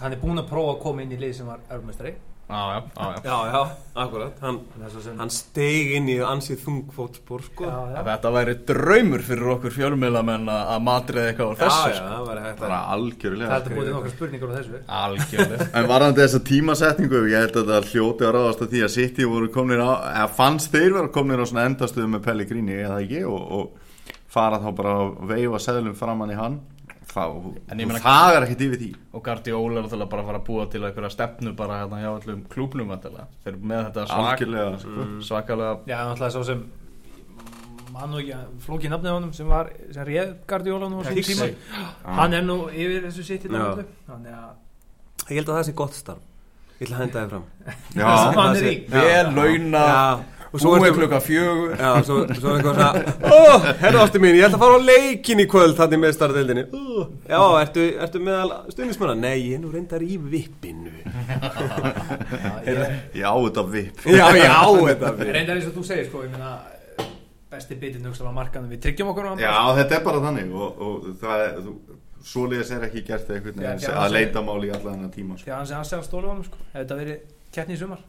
Hann 0.04 0.12
er 0.16 0.20
búinn 0.24 0.40
að 0.40 0.48
prófa 0.50 0.72
að 0.78 0.82
koma 0.84 1.04
inn 1.04 1.12
í 1.12 1.20
lið 1.20 1.36
sem 1.42 1.48
var 1.48 1.60
örmestari 1.72 2.16
Já, 2.50 2.56
já, 2.74 2.84
já, 2.98 3.04
já. 3.04 3.22
já, 3.24 3.52
já, 3.54 3.62
akkurat. 3.96 4.34
Hann, 4.42 4.60
hann 5.18 5.30
steig 5.32 5.94
inn 5.96 6.10
í 6.12 6.18
ansið 6.28 6.60
þungfótspor 6.66 7.46
sko. 7.46 7.70
Þetta 7.96 8.32
væri 8.36 8.56
draumur 8.68 9.24
fyrir 9.24 9.54
okkur 9.56 9.74
fjölmiðlamenn 9.74 10.52
að 10.52 10.82
matriða 10.84 11.30
eitthvað 11.32 11.54
á 11.56 11.60
þessu 11.62 11.94
já, 11.94 12.02
sko. 12.02 12.58
bara 12.60 12.82
algjörlega 12.98 13.62
er 13.62 13.78
búin 13.78 13.90
nokkar 13.96 14.14
spurningar 14.18 14.52
á 14.52 14.56
þessu. 14.58 14.82
Algjörlega. 15.00 15.70
En 15.80 15.88
varðandi 15.90 16.24
þessa 16.26 16.44
tímasetningu, 16.52 17.24
ég 17.32 17.48
held 17.48 17.62
að 17.64 17.72
það 17.72 17.90
hljóti 17.94 18.28
að 18.28 18.36
ráðast 18.38 18.66
að 18.68 18.76
því 18.76 18.84
að 18.84 18.94
City 18.98 19.30
voru 19.32 19.50
komnir 19.56 19.86
á, 19.88 19.92
eða 20.12 20.28
fannst 20.42 20.76
þeir 20.76 21.00
vera 21.00 21.14
komnir 21.16 21.42
á 21.42 21.46
svona 21.48 21.66
endastöðu 21.72 22.12
með 22.12 22.26
Pellegrini 22.28 22.78
eða 22.84 23.00
ekki 23.06 23.24
og, 23.30 23.48
og 23.58 23.98
fara 24.34 24.60
þá 24.60 24.70
bara 24.76 25.00
að 25.00 25.16
veifa 25.32 25.64
seðlum 25.64 25.98
framann 25.98 26.34
í 26.34 26.38
hann 26.38 26.60
það, 27.14 27.88
meina- 27.88 28.00
það 28.04 28.36
er 28.38 28.46
ekkert 28.48 28.64
yfir 28.68 28.80
því. 28.84 28.90
Og 29.14 29.24
Guardiola 29.24 29.80
er 29.80 29.86
náttúrulega 29.88 30.10
bara 30.14 30.22
að 30.24 30.30
fara 30.32 30.40
að 30.40 30.46
búa 30.50 30.66
til 30.72 30.82
einhverja 30.88 31.12
stefnu 31.14 31.56
bara 31.56 31.80
hérna 31.84 32.00
hjá 32.04 32.10
allum 32.14 32.42
klúbnum 32.50 32.88
vantilega 32.94 33.28
Þeir 33.44 33.54
eru 33.54 33.68
með 33.74 33.84
þetta 33.90 34.08
svak, 34.08 34.24
sko. 34.84 35.06
svakalega 35.30 35.78
Já, 35.88 35.98
náttúrulega 36.10 36.32
svo 36.38 36.44
sem 36.50 36.64
mann 37.94 38.14
og 38.18 38.22
ekki, 38.26 38.38
flóki 38.66 38.90
nafnið 38.90 39.12
á 39.14 39.16
honum 39.20 39.34
sem 39.38 39.48
var, 39.48 39.70
sem 39.94 40.06
réð 40.10 40.32
Guardiola 40.50 40.88
nú 40.90 41.00
á 41.00 41.04
svona 41.06 41.26
tíma. 41.30 41.50
Hann 42.18 42.34
er 42.34 42.42
nú 42.48 42.56
yfir 42.74 43.04
þessu 43.06 43.24
sitt 43.28 43.44
Þannig 44.10 44.34
að 44.34 45.30
ég 45.30 45.38
held 45.38 45.50
að 45.54 45.58
það 45.60 45.68
sé 45.70 45.74
gott 45.78 45.94
starf. 45.94 46.24
Ég 46.82 46.88
ætla 46.90 46.98
að 46.98 47.04
henda 47.04 47.22
þið 47.22 47.30
fram. 47.30 47.44
Já, 47.96 48.08
er 48.58 48.64
Vel 48.90 49.28
launa 49.38 49.84
já, 49.88 50.24
og 50.54 50.58
svo 50.62 50.70
Búið 50.76 50.86
ertu 50.88 50.98
klukka 51.00 51.20
fjögur. 51.26 51.72
Já, 51.80 51.90
svo, 52.06 52.16
svo 52.38 52.48
er 52.52 52.56
eitthvað 52.60 52.76
svona 52.78 52.92
Ó, 53.34 53.36
herra 53.82 53.98
ástu 54.04 54.18
mín, 54.22 54.38
ég 54.38 54.46
ætla 54.46 54.58
að 54.60 54.64
fara 54.64 54.76
á 54.78 54.82
leikin 54.86 55.42
í 55.42 55.46
kvöld 55.50 55.76
Þannig 55.80 56.00
með 56.04 56.12
starðeldinni 56.18 56.64
Já, 57.26 57.42
ertu, 57.64 57.82
ertu 58.06 58.18
meðal 58.22 58.52
stuðnismanna? 58.76 59.16
Nei, 59.18 59.38
ég 59.48 59.54
er 59.58 59.62
nú 59.64 59.70
reyndar 59.74 60.02
í 60.06 60.16
vippinu. 60.22 60.94
Já, 63.24 63.32
þetta 63.34 63.64
vip 63.74 63.98
Já, 64.06 64.28
já, 64.38 64.62
þetta 64.78 65.08
við 65.18 65.34
Reyndar 65.40 65.58
eins 65.58 65.70
og 65.72 65.76
þú 65.80 65.84
segir 65.90 66.06
sko, 66.12 66.18
ég 66.28 66.32
meina 66.38 66.52
besti 67.54 67.76
bitinn 67.78 68.08
hugsa 68.10 68.26
á 68.30 68.34
markanum, 68.34 68.70
við 68.74 68.80
tryggjum 68.88 69.12
okkur 69.14 69.26
Já, 69.42 69.54
þetta 69.82 69.94
er 70.00 70.06
bara 70.06 70.22
þannig 70.24 70.48
og, 70.54 70.70
og 70.86 70.94
það 71.22 71.38
er, 71.48 71.52
þú, 71.66 71.74
svoleiðis 72.30 72.72
er 72.78 72.86
ekki 72.88 73.04
gert 73.10 73.28
já, 73.34 73.74
að 73.98 74.16
leita 74.16 74.40
máli 74.46 74.66
í 74.70 74.74
allan 74.74 74.96
þennan 74.96 75.14
tíma 75.14 75.34
sko. 75.38 75.46
því 75.48 75.54
að 75.54 75.60
hann 75.60 75.70
sé 75.70 75.76
aðstæða 75.80 76.08
stólu 76.08 76.26
á 76.30 76.32
hann 76.34 76.46
sko. 76.48 76.58
ef 76.72 76.78
þetta 76.80 77.00
verið 77.02 77.18
keppni 77.54 77.76
í 77.76 77.82
sumar 77.82 78.02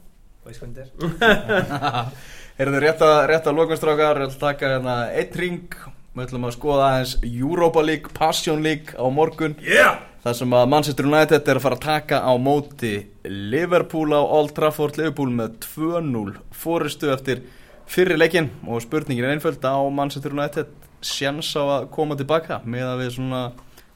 veist 0.45 0.63
hvernig 0.63 0.81
þetta 0.81 1.29
er 1.29 2.15
Eru 2.63 2.71
þið 2.71 2.83
rétt 2.85 3.01
að, 3.03 3.17
rétt 3.33 3.47
að 3.49 3.57
lokumstrákar 3.59 4.21
Við 4.21 4.29
ætlum 4.29 4.39
að 4.39 4.43
taka 4.45 4.71
hérna 4.71 4.97
eitt 5.11 5.33
ring 5.39 5.79
Við 6.15 6.29
ætlum 6.29 6.45
að 6.47 6.53
skoða 6.55 6.83
aðeins 6.87 7.13
Europa 7.27 7.81
League, 7.83 8.11
Passion 8.15 8.61
League 8.63 8.95
á 8.95 9.03
morgun. 9.11 9.57
Yeah! 9.59 9.97
Það 10.23 10.37
sem 10.39 10.53
að 10.55 10.69
Manchester 10.71 11.09
United 11.09 11.49
er 11.51 11.59
að 11.59 11.65
fara 11.65 11.75
að 11.75 11.83
taka 11.83 12.19
á 12.23 12.33
móti 12.39 12.91
Liverpool 13.27 14.15
á 14.15 14.23
Old 14.23 14.53
Trafford. 14.55 14.95
Liverpool 14.95 15.33
með 15.35 15.57
2-0 15.65 16.37
fóristu 16.55 17.11
eftir 17.11 17.43
fyrir 17.91 18.15
leikin 18.15 18.47
og 18.63 18.79
spurningin 18.85 19.27
er 19.27 19.35
einföld. 19.35 19.59
Á 19.59 19.75
Manchester 19.91 20.31
United 20.31 20.71
sjans 21.03 21.51
á 21.59 21.63
að 21.81 21.89
koma 21.99 22.15
tilbaka 22.15 22.61
með 22.63 22.87
að 22.93 23.03
við 23.03 23.13
svona 23.17 23.43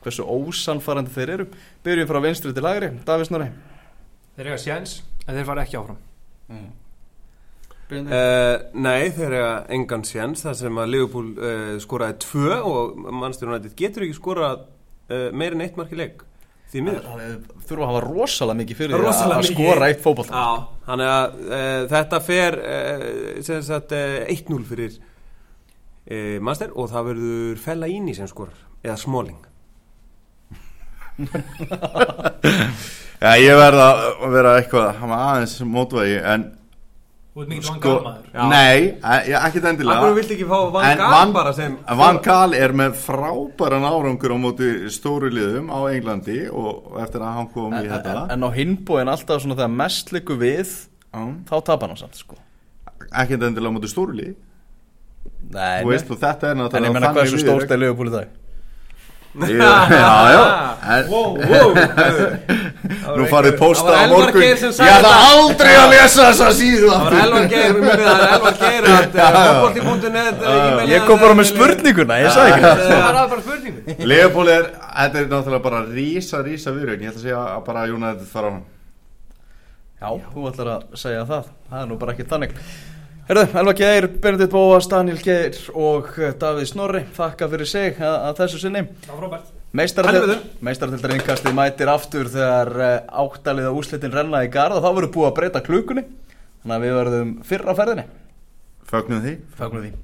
hversu 0.03 0.27
ósanfarandi 0.27 1.15
þeir 1.15 1.33
eru? 1.37 1.47
Byrjum 1.87 2.11
frá 2.11 2.21
vinstri 2.27 2.51
til 2.51 2.67
lagri, 2.67 2.91
Davís 3.07 3.31
Norri 3.31 3.49
Þeir 4.35 4.51
eiga 4.51 4.61
sjens, 4.67 4.99
en 5.23 5.39
þeir 5.39 5.47
fara 5.47 5.63
ekki 5.63 5.79
áfram 5.79 6.08
mm. 6.49 6.69
Uh, 7.89 8.69
nei, 8.77 9.09
þeir 9.09 9.33
eiga 9.33 9.53
engan 9.73 10.03
sjens 10.05 10.43
þar 10.45 10.57
sem 10.59 10.75
að 10.77 10.91
Liverpool 10.93 11.29
uh, 11.33 11.71
skoraði 11.81 12.19
tvö 12.21 12.57
og 12.69 12.99
Manchester 13.07 13.49
United 13.49 13.73
getur 13.79 14.05
ekki 14.05 14.17
skorað 14.19 14.67
uh, 15.09 15.31
meir 15.33 15.55
en 15.55 15.63
eitt 15.65 15.79
mark 15.79 15.95
í 15.95 15.97
leik. 15.97 16.21
Því 16.69 16.83
miður. 16.85 17.07
Þurfa 17.65 17.87
að 17.87 17.89
hafa 17.89 18.03
rosalega 18.05 18.59
mikið 18.59 18.81
fyrir 18.83 19.01
rosalega 19.01 19.41
að 19.41 19.49
skora 19.49 19.87
eitt 19.89 20.03
fókbalt 20.03 20.29
þannig 20.85 21.13
að 21.15 21.39
þetta 21.95 22.19
fer 22.21 22.57
sem 23.47 23.63
sagt 23.65 23.95
1-0 23.97 24.59
fyrir 24.69 24.99
Manchester 26.37 26.77
og 26.77 26.91
það 26.93 27.09
verður 27.09 27.63
Fellaini 27.63 28.13
sem 28.19 28.29
skorar 28.29 28.61
eða 28.83 28.99
Smalling 29.01 29.48
Já, 33.19 33.33
ég 33.35 33.57
verða 33.59 33.89
að 33.89 34.31
vera 34.31 34.55
eitthvað 34.61 35.03
aðeins 35.03 35.57
mótvægi 35.67 36.19
en 36.23 36.47
Þú 37.29 37.43
ert 37.43 37.49
mikið 37.51 37.67
Van 37.69 37.81
Gaal 37.83 37.97
maður 38.03 38.47
Nei, 38.49 38.79
ekki 39.37 39.61
það 39.61 39.67
endilega. 39.69 39.97
Akkur 39.99 40.15
vilti 40.17 40.33
ekki 40.35 40.47
fá 40.49 40.57
Van 40.73 41.01
Gaal 41.01 41.33
bara 41.35 41.51
sem 41.55 41.75
Van 42.01 42.19
Gaal 42.25 42.55
er 42.57 42.73
með 42.75 42.97
frábæran 43.03 43.85
árangur 43.85 44.33
á 44.33 44.37
móti 44.41 44.69
stóru 44.91 45.29
liðum 45.31 45.69
á 45.69 45.79
Englandi 45.91 46.39
og 46.49 46.97
eftir 47.03 47.23
að 47.23 47.37
hann 47.37 47.49
kom 47.53 47.75
en, 47.77 47.85
í 47.85 47.91
þetta. 47.91 48.15
En, 48.25 48.33
en 48.35 48.43
á 48.43 48.49
hinbóin 48.57 49.13
alltaf 49.13 49.43
svona 49.45 49.59
þegar 49.59 49.73
mest 49.77 50.13
likur 50.15 50.41
við 50.41 50.75
um. 51.13 51.37
þá 51.47 51.55
tapar 51.69 51.93
hann 51.93 52.01
samt 52.01 52.19
sko. 52.19 52.39
Ekki 53.13 53.37
það 53.37 53.49
endilega 53.51 53.71
á 53.71 53.77
móti 53.77 53.93
stóru 53.93 54.17
lið. 54.19 54.35
Nei, 55.53 55.79
Þú 55.83 55.93
veist 55.93 56.09
þú 56.09 56.19
þetta 56.19 56.49
er 56.49 56.59
náttúrulega 56.59 56.81
En 56.81 56.89
ég 56.89 56.97
menna 56.97 57.13
hvað 57.13 57.23
er 57.27 57.33
svo 57.35 57.43
stórt 57.45 57.75
er 57.75 57.83
liðupúl 57.85 58.09
í 58.09 58.27
dag 59.33 59.91
Já, 59.99 60.31
já. 60.33 60.43
En, 60.89 61.09
wow, 61.11 61.35
wow. 61.37 61.69
Nú 63.19 63.25
farið 63.29 63.57
posta 63.59 63.93
á 63.93 64.07
morgun. 64.09 64.41
Ég 64.41 64.63
ætla 64.63 65.11
aldrei 65.29 65.75
að 65.77 65.91
lesa 65.93 66.29
þessa 66.31 66.47
síðu 66.57 66.89
Það 66.89 67.03
var 67.05 67.17
Elvar 67.19 67.45
Geir, 67.51 67.77
það. 67.77 67.91
Er 67.93 68.25
Elvar 68.33 68.57
Geir 68.63 68.87
fotbolti.net 69.59 70.89
Ég 70.89 71.05
kom 71.05 71.21
bara 71.21 71.37
með 71.37 71.49
spurninguna, 71.51 72.19
ég 72.23 72.33
sagði 72.33 72.51
ekki 72.57 72.65
var 73.05 74.05
Leopold 74.09 74.53
er, 74.55 74.67
þetta 74.97 75.21
er 75.21 75.29
náttúrulega 75.29 75.63
bara 75.67 75.83
rísa, 75.85 76.41
rísa 76.45 76.73
viðrögn 76.73 77.05
Ég 77.05 77.13
ætla 77.13 77.21
að 77.21 77.25
segja 77.27 77.45
að 77.53 77.63
bara 77.69 77.87
Jónæður 77.91 78.29
fara 78.33 78.49
á 78.49 78.53
hann. 78.55 78.65
Já, 79.99 80.09
þú 80.31 80.47
ætlar 80.47 80.69
að 80.77 80.83
segja 80.95 81.25
það. 81.27 81.49
Það 81.69 81.81
er 81.83 81.87
nú 81.91 81.99
bara 81.99 82.13
ekki 82.15 82.25
þannig 82.31 82.53
Herðu, 83.29 83.43
Elva 83.61 83.73
Geir, 83.77 84.07
Benedikt 84.23 84.49
Bóas, 84.49 84.87
Daniel 84.89 85.19
Geir 85.21 85.53
og 85.77 86.07
Davíð 86.41 86.65
Snorri 86.71 87.03
þakka 87.13 87.49
fyrir 87.51 87.69
sig 87.69 88.01
að, 88.01 88.15
að 88.25 88.39
þessu 88.39 88.61
sinni. 88.63 88.81
Meistartildar 89.77 91.13
innkastið 91.13 91.53
mætir 91.61 91.93
aftur 91.93 92.33
þegar 92.33 92.73
áttaliða 93.05 93.75
úslitin 93.77 94.17
renna 94.17 94.41
í 94.47 94.49
garð 94.49 94.79
og 94.79 94.87
þá 94.87 94.89
verður 94.89 95.13
búið 95.19 95.29
að 95.29 95.39
breyta 95.43 95.65
klukunni 95.69 96.07
þannig 96.09 96.77
að 96.79 96.85
við 96.87 96.99
verðum 97.03 97.39
fyrra 97.53 97.79
ferðinni. 97.83 98.11
Fögnum 98.89 99.25
því. 99.27 99.39
Fögnum 99.61 99.85
því 99.85 99.97